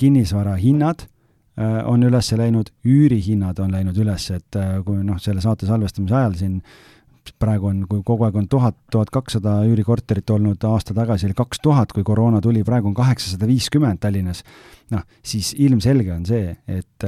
[0.01, 5.45] kinnisvara hinnad äh, on üles läinud, üürihinnad on läinud üles, et äh, kui noh, selle
[5.45, 6.59] saate salvestamise ajal siin
[7.41, 11.61] praegu on, kui kogu aeg on tuhat, tuhat kakssada üürikorterit olnud, aasta tagasi oli kaks
[11.64, 14.43] tuhat, kui koroona tuli, praegu on kaheksasada viiskümmend Tallinnas,
[14.93, 17.07] noh, siis ilmselge on see, et,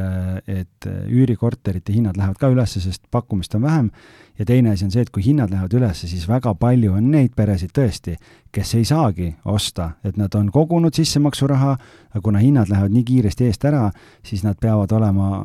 [0.49, 3.91] et üürikorterite hinnad lähevad ka üles, sest pakkumist on vähem,
[4.39, 7.35] ja teine asi on see, et kui hinnad lähevad üles, siis väga palju on neid
[7.37, 8.17] peresid tõesti,
[8.53, 11.77] kes ei saagi osta, et nad on kogunud sissemaksuraha,
[12.15, 13.91] aga kuna hinnad lähevad nii kiiresti eest ära,
[14.25, 15.45] siis nad peavad olema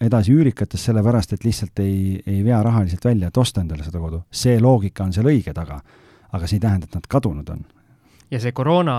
[0.00, 4.22] edasi üürikates, sellepärast et lihtsalt ei, ei vea rahaliselt välja, et osta endale seda kodu.
[4.32, 5.80] see loogika on seal õige taga,
[6.32, 7.66] aga see ei tähenda, et nad kadunud on.
[8.30, 8.96] ja see koroona,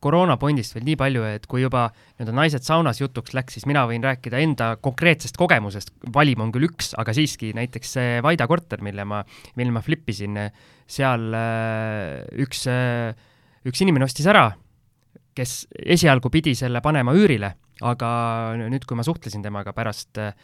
[0.00, 4.04] koroonapondist veel nii palju, et kui juba nii-öelda naised saunas jutuks läks, siis mina võin
[4.04, 9.04] rääkida enda konkreetsest kogemusest, valim on küll üks, aga siiski näiteks see Vaida korter, mille
[9.04, 9.20] ma,
[9.60, 10.40] mille ma flip isin,
[10.88, 13.12] seal äh, üks, äh,
[13.68, 14.48] üks inimene ostis ära,
[15.36, 17.54] kes esialgu pidi selle panema üürile
[17.86, 18.10] aga
[18.60, 20.34] nüüd, kui ma suhtlesin temaga pärast äh,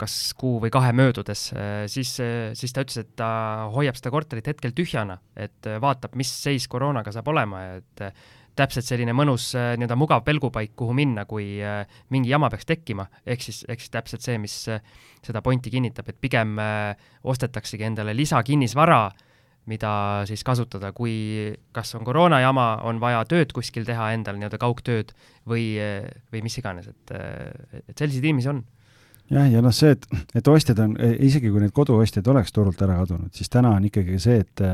[0.00, 2.14] kas kuu või kahe möödudes, äh, siis,
[2.58, 3.28] siis ta ütles, et ta
[3.74, 8.08] hoiab seda korterit hetkel tühjana, et vaatab, mis seis koroonaga saab olema et
[8.54, 11.56] täpselt selline mõnus nii-öelda mugav pelgupaik, kuhu minna, kui
[12.14, 14.54] mingi jama peaks tekkima, ehk siis, ehk siis täpselt see, mis
[15.26, 16.54] seda pointi kinnitab, et pigem
[17.26, 19.33] ostetaksegi endale lisakinnisvara äh,
[19.70, 21.14] mida siis kasutada, kui
[21.72, 25.14] kas on koroona jama, on vaja tööd kuskil teha endal, nii-öelda kaugtööd
[25.48, 25.72] või,
[26.32, 27.16] või mis iganes, et,
[27.80, 28.62] et selliseid inimesi on.
[29.32, 30.06] jah, ja noh, see, et,
[30.36, 34.20] et ostjad on, isegi kui need koduostjad oleks turult ära kadunud, siis täna on ikkagi
[34.20, 34.66] see, et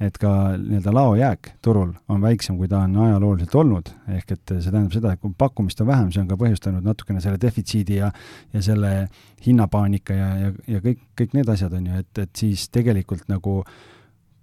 [0.00, 4.70] et ka nii-öelda laojääk turul on väiksem, kui ta on ajalooliselt olnud, ehk et see
[4.70, 8.08] tähendab seda, et kui pakkumist on vähem, see on ka põhjustanud natukene selle defitsiidi ja
[8.54, 9.10] ja selle
[9.44, 13.58] hinnapaanika ja, ja, ja kõik, kõik need asjad on ju, et, et siis tegelikult nagu
[13.60, 13.99] äh,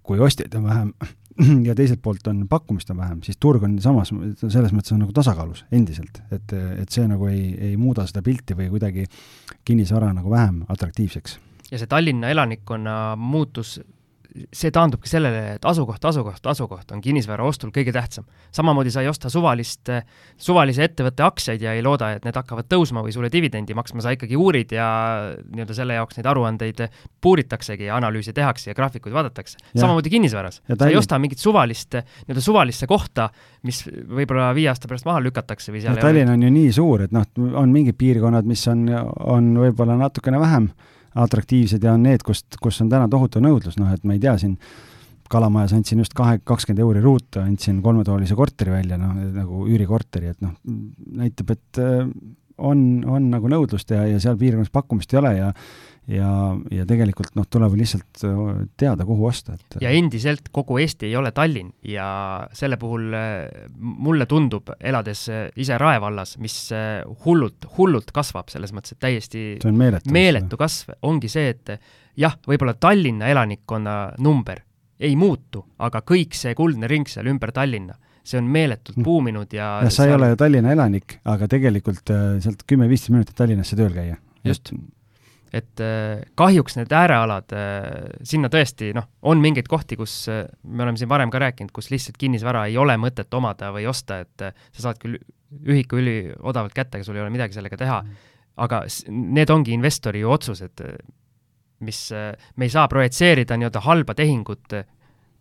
[0.08, 0.92] kui ostjaid on vähem
[1.68, 5.14] ja teiselt poolt on pakkumist on vähem, siis turg on samas, selles mõttes on nagu
[5.14, 9.06] tasakaalus endiselt, et, et see nagu ei, ei muuda seda pilti või kuidagi
[9.68, 11.38] kinnisvara nagu vähem atraktiivseks.
[11.70, 13.78] ja see Tallinna elanikkonna muutus
[14.28, 18.26] see taandubki sellele, et asukoht, asukoht, asukoht on kinnisvara ostul kõige tähtsam.
[18.54, 19.88] samamoodi sa ei osta suvalist,
[20.36, 24.12] suvalise ettevõtte aktsiaid ja ei looda, et need hakkavad tõusma või sulle dividendi maksma, sa
[24.12, 24.88] ikkagi uurid ja
[25.48, 26.84] nii-öelda selle jaoks neid aruandeid
[27.24, 29.58] puuritaksegi ja analüüse tehakse ja graafikuid vaadatakse.
[29.74, 30.60] samamoodi kinnisvaras.
[30.76, 33.30] sa ei osta mingit suvalist, nii-öelda suvalisse kohta,
[33.62, 37.08] mis võib-olla viie aasta pärast maha lükatakse või seal ja Tallinn on ju nii suur,
[37.08, 37.24] et noh,
[37.56, 38.86] on mingid piirkonnad, mis on,
[39.24, 40.70] on võib-olla natukene vähem
[41.24, 44.36] atraktiivsed ja on need, kust, kus on täna tohutu nõudlus, noh et ma ei tea,
[44.40, 44.56] siin
[45.28, 50.38] Kalamajas andsin just kahe, kakskümmend euri ruutu, andsin kolmetoalise korteri välja, noh, nagu üürikorteri, et
[50.40, 50.54] noh,
[51.20, 52.06] näitab, et äh,
[52.58, 55.50] on, on nagu nõudlust ja, ja seal piirkonnas pakkumist ei ole ja
[56.08, 56.30] ja,
[56.72, 58.40] ja tegelikult noh, tuleb lihtsalt äh,
[58.80, 62.08] teada, kuhu osta, et ja endiselt kogu Eesti ei ole Tallinn ja
[62.56, 66.56] selle puhul äh, mulle tundub, elades äh, ise Rae vallas, mis
[67.26, 71.76] hullult, hullult kasvab, selles mõttes, et täiesti meeletu, meeletu kasv, ongi see, et
[72.18, 74.64] jah, võib-olla Tallinna elanikkonna number
[74.98, 77.94] ei muutu, aga kõik see kuldne ring seal ümber Tallinna
[78.28, 79.04] see on meeletult mm.
[79.06, 80.10] buuminud ja ja sa seal...
[80.10, 82.10] ei ole ju Tallinna elanik, aga tegelikult
[82.44, 84.18] sealt kümme-viisteist minutit Tallinnasse tööl käia.
[84.44, 84.72] just,
[85.54, 90.84] et äh, kahjuks need äärealad, äh, sinna tõesti noh, on mingeid kohti, kus äh, me
[90.84, 94.48] oleme siin varem ka rääkinud, kus lihtsalt kinnisvara ei ole mõtet omada või osta, et
[94.48, 95.18] sa saad küll
[95.64, 98.02] ühiku üliodavalt kätte, aga sul ei ole midagi sellega teha.
[98.58, 100.82] aga need ongi investori ju otsused,
[101.86, 102.00] mis,
[102.56, 104.74] me ei saa projitseerida nii-öelda halba tehingut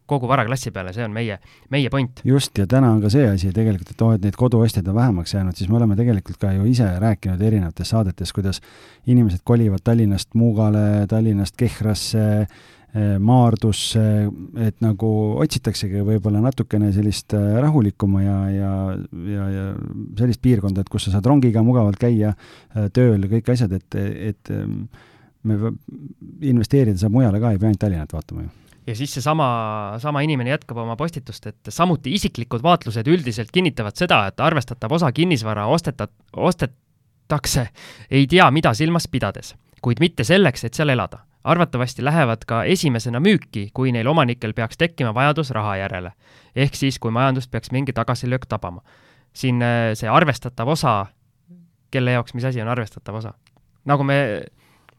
[0.08, 1.40] kogu varaklassi peale, see on meie,
[1.74, 2.22] meie point.
[2.28, 5.36] just, ja täna on ka see asi tegelikult, et oo, et neid koduostjaid on vähemaks
[5.36, 8.62] jäänud, siis me oleme tegelikult ka ju ise rääkinud erinevates saadetes, kuidas
[9.08, 12.28] inimesed kolivad Tallinnast Muugale, Tallinnast Kehrasse,
[12.98, 14.02] Eh, Maardusse,
[14.64, 15.10] et nagu
[15.44, 18.70] otsitaksegi võib-olla natukene sellist eh, rahulikuma ja, ja,
[19.28, 19.66] ja, ja
[20.18, 24.00] sellist piirkonda, et kus sa saad rongiga mugavalt käia eh, tööl kõik asjad, et,
[24.32, 24.54] et
[25.44, 25.74] me
[26.48, 29.48] investeerida saab mujale ka, ei pea ainult Tallinnat vaatama ju ja siis seesama,
[30.00, 35.12] sama inimene jätkab oma postitust, et samuti isiklikud vaatlused üldiselt kinnitavad seda, et arvestatav osa
[35.12, 37.68] kinnisvara osteta-, ostetakse
[38.12, 43.20] ei tea, mida silmas pidades, kuid mitte selleks, et seal elada arvatavasti lähevad ka esimesena
[43.24, 46.12] müüki, kui neil omanikel peaks tekkima vajadus raha järele.
[46.56, 48.82] ehk siis, kui majandust peaks mingi tagasilöök tabama.
[49.34, 51.06] siin äh, see arvestatav osa,
[51.92, 53.34] kelle jaoks, mis asi on arvestatav osa?
[53.86, 54.44] nagu me,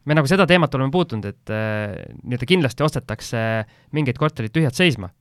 [0.05, 3.43] me nagu seda teemat oleme puutunud, et äh, nii-öelda kindlasti ostetakse
[3.95, 5.11] mingeid korterid tühjad seisma.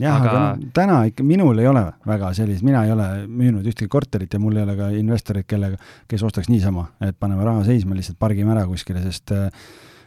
[0.00, 3.66] jah, aga, aga no, täna ikka minul ei ole väga sellist, mina ei ole müünud
[3.70, 5.78] ühtegi korterit ja mul ei ole ka investoreid, kellega,
[6.10, 9.46] kes ostaks niisama, et paneme raha seisma, lihtsalt pargime ära kuskile, sest äh,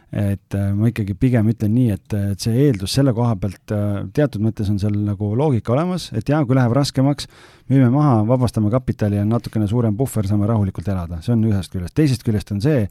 [0.08, 3.72] et äh, ma ikkagi pigem ütlen nii, et, et see eeldus selle koha pealt
[4.16, 7.28] teatud mõttes on seal nagu loogika olemas, et jaa, kui läheb raskemaks,
[7.72, 11.96] müüme maha, vabastame kapitali, on natukene suurem puhver, saame rahulikult elada, see on ühest küljest.
[11.96, 12.84] teisest küljest on see,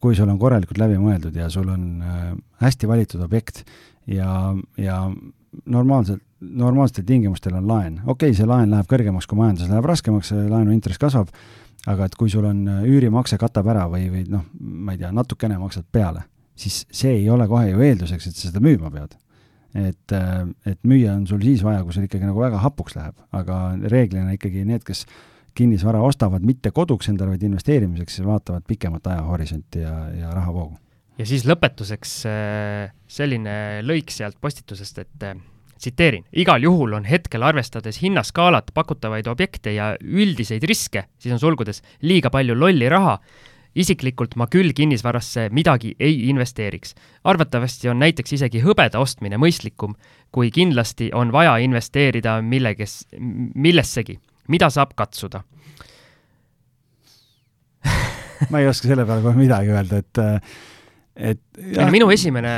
[0.00, 2.32] kui sul on korralikult läbi mõeldud ja sul on äh,
[2.64, 3.62] hästi valitud objekt
[4.08, 5.02] ja, ja
[5.64, 8.00] normaalselt, normaalsetel tingimustel on laen.
[8.06, 11.32] okei okay,, see laen läheb kõrgemaks, kui majanduses läheb raskemaks, laenu intress kasvab,
[11.90, 15.60] aga et kui sul on üürimakse katab ära või, või noh, ma ei tea, natukene
[15.60, 16.26] maksad peale
[16.60, 19.16] siis see ei ole kohe ju eelduseks, et sa seda müüma pead.
[19.70, 23.14] et, äh, et müüa on sul siis vaja, kui sul ikkagi nagu väga hapuks läheb,
[23.30, 23.58] aga
[23.92, 25.04] reeglina ikkagi need, kes
[25.60, 30.78] kinnisvara ostavad mitte koduks endale, vaid investeerimiseks, vaatavad pikemat ajahorisonti ja, ja rahavoogu.
[31.20, 33.54] ja siis lõpetuseks äh, selline
[33.84, 35.36] lõik sealt postitusest, et äh,
[35.80, 41.82] tsiteerin, igal juhul on hetkel arvestades hinnaskaalat, pakutavaid objekte ja üldiseid riske, siis on sulgudes
[42.04, 43.18] liiga palju lolli raha,
[43.74, 46.94] isiklikult ma küll kinnisvarasse midagi ei investeeriks.
[47.24, 49.94] arvatavasti on näiteks isegi hõbeda ostmine mõistlikum,
[50.32, 53.06] kui kindlasti on vaja investeerida milleges,
[53.54, 54.18] millessegi,
[54.48, 55.42] mida saab katsuda
[58.50, 60.22] ma ei oska selle peale kohe midagi öelda, et,
[61.32, 61.42] et
[61.76, 61.90] jah.
[61.92, 62.54] minu esimene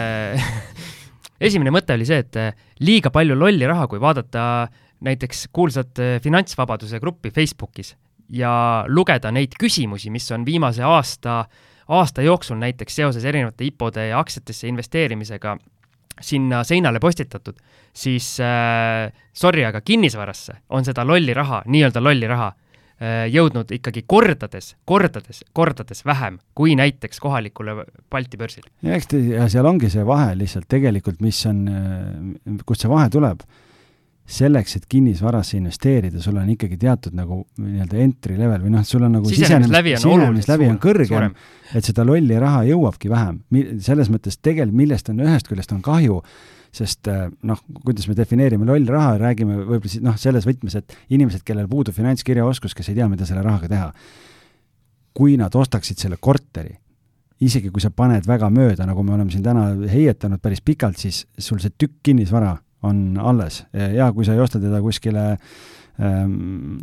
[1.48, 2.38] esimene mõte oli see, et
[2.84, 4.68] liiga palju lolli raha, kui vaadata
[5.02, 7.96] näiteks kuulsat finantsvabaduse gruppi Facebookis
[8.32, 11.42] ja lugeda neid küsimusi, mis on viimase aasta,
[11.92, 15.56] aasta jooksul näiteks seoses erinevate IPO-de ja aktsiatesse investeerimisega
[16.20, 17.56] sinna seinale postitatud,
[17.94, 24.04] siis äh, sorry, aga kinnisvarasse on seda lolli raha, nii-öelda lolli raha äh, jõudnud ikkagi
[24.06, 28.68] kordades, kordades, kordades vähem kui näiteks kohalikule Balti börsil.
[28.82, 32.92] ja eks te, ja seal ongi see vahe lihtsalt tegelikult, mis on, äh, kust see
[32.92, 33.44] vahe tuleb
[34.28, 39.02] selleks, et kinnisvarasse investeerida, sul on ikkagi teatud nagu nii-öelda entry level või noh, sul
[39.02, 41.34] on nagu sisenemislävi on sisenemislävi on kõrgem,
[41.74, 43.42] et seda lolli raha jõuabki vähem.
[43.82, 46.20] selles mõttes tegelikult, millest on ühest küljest on kahju,
[46.72, 50.96] sest äh, noh, kuidas me defineerime loll raha, räägime võib-olla siis noh, selles võtmes, et
[51.12, 53.90] inimesed, kellel puudub finantskirjaoskus, kes ei tea, mida selle rahaga teha,
[55.12, 56.72] kui nad ostaksid selle korteri,
[57.42, 61.26] isegi kui sa paned väga mööda, nagu me oleme siin täna heietanud päris pikalt, siis
[61.36, 65.24] sul see tükk kinnisvara on alles ja kui sa ei osta teda kuskile
[66.00, 66.78] ähm,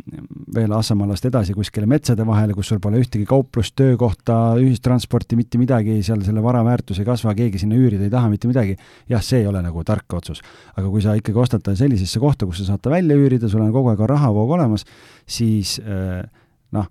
[0.54, 5.98] veel Assamaalast edasi kuskile metsade vahele, kus sul pole ühtegi kauplust, töökohta, ühistransporti, mitte midagi,
[6.06, 8.76] seal selle vara väärtus ei kasva, keegi sinna üürida ei taha, mitte midagi,
[9.10, 10.42] jah, see ei ole nagu tark otsus.
[10.76, 13.64] aga kui sa ikkagi ostad ta sellisesse kohta, kus sa saad ta välja üürida, sul
[13.64, 14.86] on kogu aeg rahavoog olemas,
[15.26, 16.22] siis äh,
[16.76, 16.90] noh,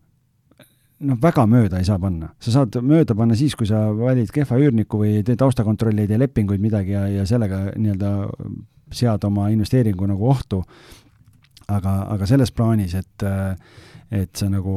[0.99, 2.33] noh, väga mööda ei saa panna.
[2.39, 6.19] sa saad mööda panna siis, kui sa valid kehva üürniku või teed taustakontrolli, ei tee
[6.19, 8.11] lepinguid midagi ja, ja sellega nii-öelda
[8.91, 10.63] seada oma investeeringu nagu ohtu.
[11.69, 13.23] aga, aga selles plaanis, et,
[14.09, 14.73] et see nagu,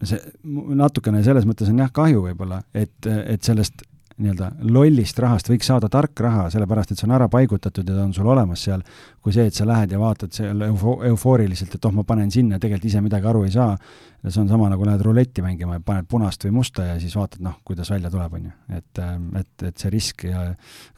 [0.00, 0.16] see
[0.48, 3.84] natukene selles mõttes on jah kahju võib-olla, et, et sellest
[4.16, 8.04] nii-öelda lollist rahast võiks saada tark raha, sellepärast et see on ära paigutatud ja ta
[8.06, 8.84] on sul olemas seal,
[9.20, 12.60] kui see, et sa lähed ja vaatad seal eufo-, eufooriliselt, et oh, ma panen sinna,
[12.62, 13.74] tegelikult ise midagi aru ei saa,
[14.24, 17.44] see on sama, nagu lähed ruletti mängima ja paned punast või musta ja siis vaatad,
[17.44, 18.54] noh, kuidas välja tuleb, on ju.
[18.78, 19.02] et,
[19.42, 20.48] et, et see risk ja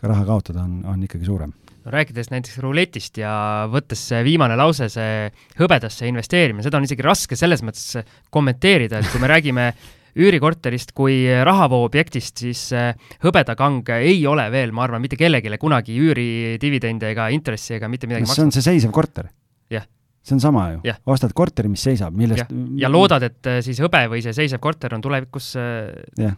[0.07, 1.57] raha kaotada on, on ikkagi suurem
[1.93, 3.33] rääkides näiteks ruletist ja
[3.73, 5.29] võttes see viimane lause, see
[5.59, 7.99] hõbedasse investeerimine, seda on isegi raske selles mõttes
[8.35, 9.71] kommenteerida, et kui me räägime
[10.19, 12.93] üürikorterist kui rahavooobjektist, siis äh,
[13.25, 18.27] hõbedakang ei ole veel, ma arvan, mitte kellelegi kunagi üüridividende ega intressi ega mitte midagi
[18.27, 19.31] no, see on see seisev korter.
[19.73, 19.87] jah
[20.29, 24.05] see on sama ju, ostad korteri, mis seisab, millest ja, loodad, et äh, siis hõbe
[24.13, 26.37] või see seisev korter on tulevikus äh,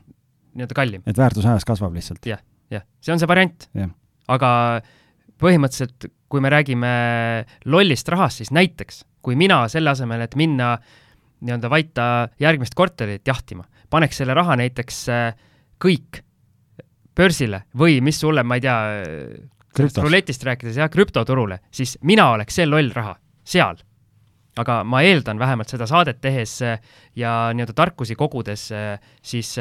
[0.55, 1.05] nii-öelda kallim.
[1.07, 2.38] et väärtus ajas kasvab lihtsalt ja,.
[2.38, 3.68] jah, jah, see on see variant.
[4.30, 4.51] aga
[5.41, 6.91] põhimõtteliselt kui me räägime
[7.66, 10.74] lollist rahast, siis näiteks kui mina selle asemel, et minna
[11.45, 12.07] nii-öelda vaita
[12.41, 15.28] järgmist korterit jahtima, paneks selle raha näiteks äh,
[15.80, 16.22] kõik
[17.16, 18.78] börsile või mis hullem, ma ei tea,
[19.76, 23.80] sellest ruletist rääkides, jah, krüptoturule, siis mina oleks see loll raha seal.
[24.61, 26.80] aga ma eeldan vähemalt seda saadet tehes äh,
[27.16, 29.55] ja nii-öelda tarkusi kogudes, äh, siis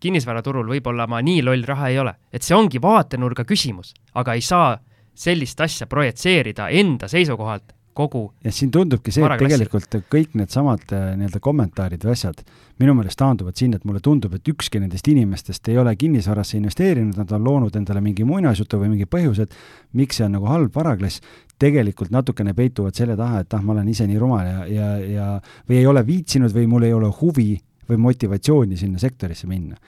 [0.00, 2.14] kinnisvaraturul võib-olla ma nii loll raha ei ole.
[2.32, 4.76] et see ongi vaatenurga küsimus, aga ei saa
[5.16, 11.08] sellist asja projitseerida enda seisukohalt kogu ja siin tundubki see, et tegelikult kõik needsamad äh,
[11.16, 12.42] nii-öelda kommentaarid või asjad
[12.80, 17.16] minu meelest taanduvad sinna, et mulle tundub, et ükski nendest inimestest ei ole kinnisvarasse investeerinud,
[17.16, 19.54] nad on loonud endale mingi muinasjutu või mingi põhjused,
[19.96, 21.24] miks see on nagu halb varaklass,
[21.56, 25.28] tegelikult natukene peituvad selle taha, et ah, ma olen ise nii rumal ja, ja, ja
[25.68, 27.54] või ei ole viitsinud või mul ei ole huvi
[27.88, 29.78] või motivatsiooni sinna sektorisse minna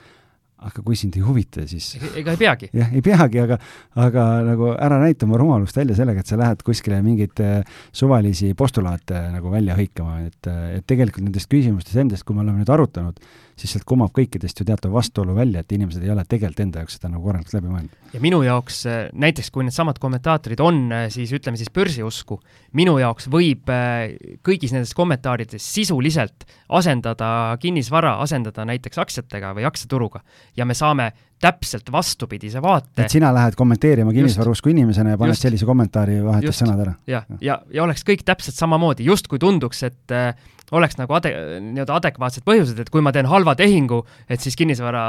[0.67, 2.69] aga kui sind ei huvita, siis ega ei peagi.
[2.75, 3.57] jah, ei peagi, aga,
[4.03, 7.39] aga nagu ära näita oma rumalust välja sellega, et sa lähed kuskile mingeid
[7.95, 12.73] suvalisi postulaate nagu välja hõikama, et, et tegelikult nendest küsimustest endast, kui me oleme nüüd
[12.75, 13.21] arutanud,
[13.59, 16.97] siis sealt kumab kõikidest ju teatav vastuolu välja, et inimesed ei ole tegelikult enda jaoks
[16.97, 17.95] seda nagu korralikult läbi mõelnud.
[18.13, 20.81] ja minu jaoks äh, näiteks, kui needsamad kommentaatorid on
[21.13, 22.39] siis ütleme siis börsiusku,
[22.79, 23.69] minu jaoks võib
[24.45, 30.23] kõigis nendes kommentaarides sisuliselt asendada kinnisvara, asendada näiteks aktsiatega või aktsiaturuga
[30.57, 33.05] ja me saame täpselt vastupidise vaate.
[33.05, 36.95] et sina lähed kommenteerima kinnisvarausku inimesena ja paned just, sellise kommentaari, vahetas sõnad ära?
[37.07, 40.33] jah, ja, ja, ja oleks kõik täpselt samamoodi, justkui tunduks, et äh,
[40.75, 41.33] oleks nagu ade-,
[41.69, 45.05] nii-öelda adekvaatsed põhjused, et kui ma teen halva tehingu, et siis kinnisvara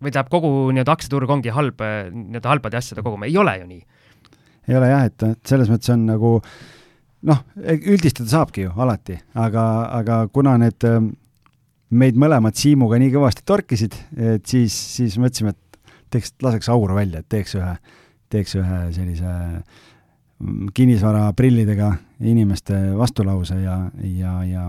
[0.00, 3.80] või tähendab, kogu nii-öelda aktsiaturg ongi halb, nii-öelda halbade asjade kogum, ei ole ju nii.
[4.68, 6.34] ei ole jah, et, et selles mõttes on nagu
[7.30, 9.64] noh, üldistada saabki ju alati, aga,
[10.00, 10.86] aga kuna need
[11.90, 15.80] meid mõlemad Siimuga nii kõvasti torkisid, et siis, siis mõtlesime, et
[16.14, 17.72] teeks, laseks auru välja, et teeks ühe,
[18.30, 21.90] teeks ühe sellise mm, kinnisvaraprillidega
[22.20, 24.66] inimeste vastulause ja, ja, ja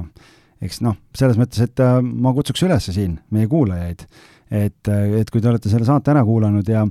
[0.62, 4.06] eks noh, selles mõttes, et äh, ma kutsuks üles siin meie kuulajaid,
[4.52, 6.86] et, et kui te olete selle saate ära kuulanud ja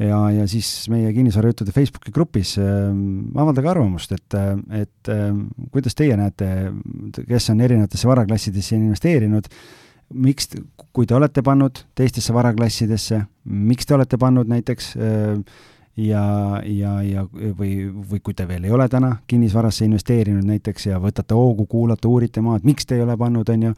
[0.00, 2.88] ja, ja siis meie kinnisvarajuttude Facebooki grupis äh,
[3.36, 4.36] avaldage arvamust, et,
[4.78, 5.28] et äh,
[5.74, 6.48] kuidas teie näete,
[7.28, 9.50] kes on erinevatesse varaklassidesse investeerinud,
[10.12, 10.50] miks,
[10.92, 15.36] kui te olete pannud teistesse varaklassidesse, miks te olete pannud näiteks äh,
[15.96, 17.74] ja, ja, ja või,
[18.10, 22.40] või kui te veel ei ole täna kinnisvarasse investeerinud näiteks ja võtate hoogu, kuulate, uurite
[22.44, 23.72] maad, miks te ei ole pannud, on ju,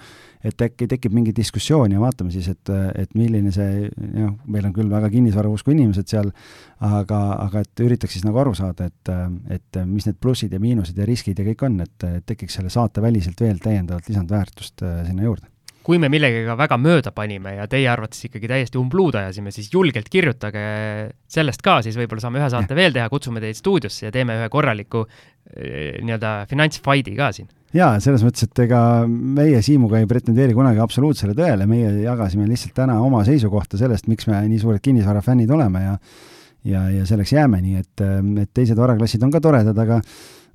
[0.47, 4.75] et äkki tekib mingi diskussioon ja vaatame siis, et, et milline see, noh, meil on
[4.77, 6.31] küll väga kinnisvarausku inimesed seal,
[6.85, 9.15] aga, aga et üritaks siis nagu aru saada, et,
[9.59, 13.03] et mis need plussid ja miinused ja riskid ja kõik on, et tekiks selle saate
[13.03, 15.54] väliselt veel täiendavat lisandväärtust äh, sinna juurde
[15.85, 20.09] kui me millegagi väga mööda panime ja teie arvates ikkagi täiesti umbluud ajasime, siis julgelt
[20.12, 20.64] kirjutage
[21.30, 24.49] sellest ka, siis võib-olla saame ühe saate veel teha, kutsume teid stuudiosse ja teeme ühe
[24.53, 27.51] korraliku eh, nii-öelda finantsfight'i ka siin.
[27.76, 32.76] jaa, selles mõttes, et ega meie Siimuga ei pretendeeri kunagi absoluutsele tõele, meie jagasime lihtsalt
[32.78, 35.99] täna oma seisukohta sellest, miks me nii suured kinnisvarafännid oleme ja
[36.64, 38.07] ja, ja selleks jääme, nii et,
[38.41, 40.01] et teised varaklassid on ka toredad, aga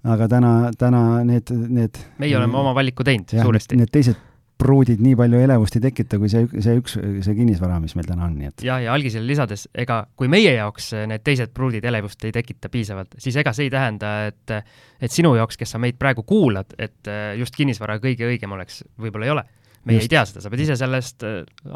[0.09, 3.77] aga täna, täna need, need meie oleme oma valiku teinud suuresti.
[3.77, 4.17] Need teised
[4.59, 8.27] pruudid nii palju elevust ei tekita, kui see, see üks, see kinnisvara, mis meil täna
[8.27, 8.63] on, nii et.
[8.67, 13.15] ja, ja algisele lisades, ega kui meie jaoks need teised pruudid elevust ei tekita piisavalt,
[13.21, 14.55] siis ega see ei tähenda, et
[14.99, 17.07] et sinu jaoks, kes sa meid praegu kuulad, et
[17.39, 19.45] just kinnisvara kõige õigem oleks, võib-olla ei ole.
[19.87, 20.09] meie just.
[20.09, 21.23] ei tea seda, sa pead ise sellest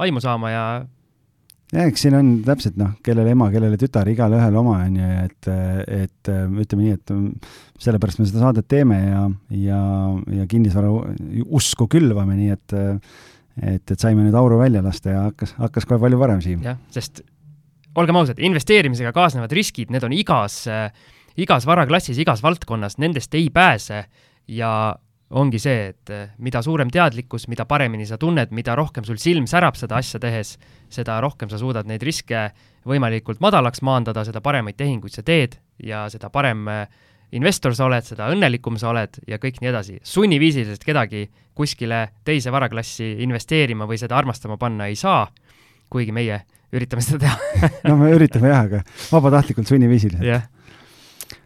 [0.03, 0.65] aimu saama ja
[1.73, 5.51] jah, eks siin on täpselt noh, kellele ema, kellele tütar, igalühel oma, on ju, et,
[6.03, 7.13] et ütleme nii, et
[7.83, 9.83] sellepärast me seda saadet teeme ja, ja,
[10.39, 10.91] ja kinnisvara
[11.49, 12.77] usku külvame, nii et
[13.61, 16.63] et, et saime nüüd auru välja lasta ja hakkas, hakkas kohe palju parem, Siim.
[16.65, 17.21] jah, sest
[17.99, 20.63] olgem ausad, investeerimisega kaasnevad riskid, need on igas,
[21.37, 24.05] igas varaklassis, igas valdkonnas, nendest ei pääse
[24.49, 24.71] ja
[25.33, 29.47] ongi see, et eh, mida suurem teadlikkus, mida paremini sa tunned, mida rohkem sul silm
[29.49, 30.57] särab seda asja tehes,
[30.93, 32.49] seda rohkem sa suudad neid riske
[32.89, 36.85] võimalikult madalaks maandada, seda paremaid tehinguid sa teed ja seda parem eh,
[37.33, 39.99] investor sa oled, seda õnnelikum sa oled ja kõik nii edasi.
[40.05, 41.25] sunniviisiliselt kedagi
[41.57, 45.25] kuskile teise varaklassi investeerima või seda armastama panna ei saa,
[45.89, 50.25] kuigi meie üritame seda teha no me üritame jah, aga vabatahtlikult sunniviisiliselt.
[50.29, 50.45] jah.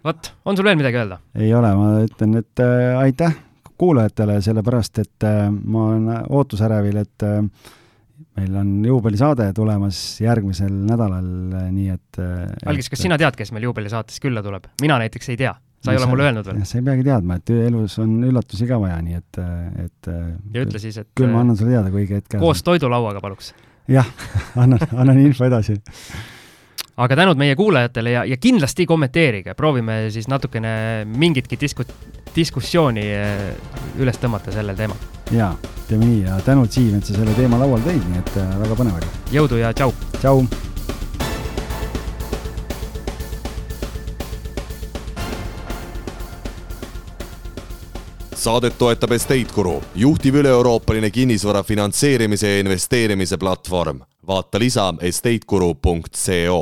[0.03, 1.21] vot, on sul veel midagi öelda?
[1.39, 3.46] ei ole, ma ütlen, et äh, aitäh
[3.77, 7.43] kuulajatele, sellepärast et äh, ma olen ootusärevil, et äh,
[8.37, 12.21] meil on juubelisaade tulemas järgmisel nädalal, äh, nii et
[12.65, 14.69] Algis, kas sina tead, kes meil juubelisaates külla tuleb?
[14.81, 15.53] mina näiteks ei tea.
[15.83, 16.63] sa ei ole mulle öelnud veel?
[16.65, 19.41] sa ei peagi teadma, et elus on üllatusi ka vaja, nii et,
[19.85, 20.11] et
[20.53, 23.53] ja ütle siis, et küll ma annan sulle teada, kui õige hetk koos toidulauaga paluks.
[23.91, 24.09] jah,
[24.63, 25.77] annan, annan info edasi
[26.97, 31.85] aga tänud meie kuulajatele ja, ja kindlasti kommenteerige, proovime siis natukene mingitki disku-,
[32.35, 33.43] diskussiooni äh,
[34.01, 34.97] üles tõmmata sellel teemal.
[35.31, 35.53] jaa,
[35.87, 38.79] teeme nii ja tänud, Siim, et sa selle teema lauale tõid, nii et äh, väga
[38.79, 39.13] põnev oli.
[39.37, 39.93] jõudu ja tšau!
[40.17, 40.47] tšau!
[48.47, 53.99] saadet toetab Estate Guru, juhtiv üle-euroopaline kinnisvara finantseerimise ja investeerimise platvorm.
[54.27, 56.57] vaata lisa estateguru.co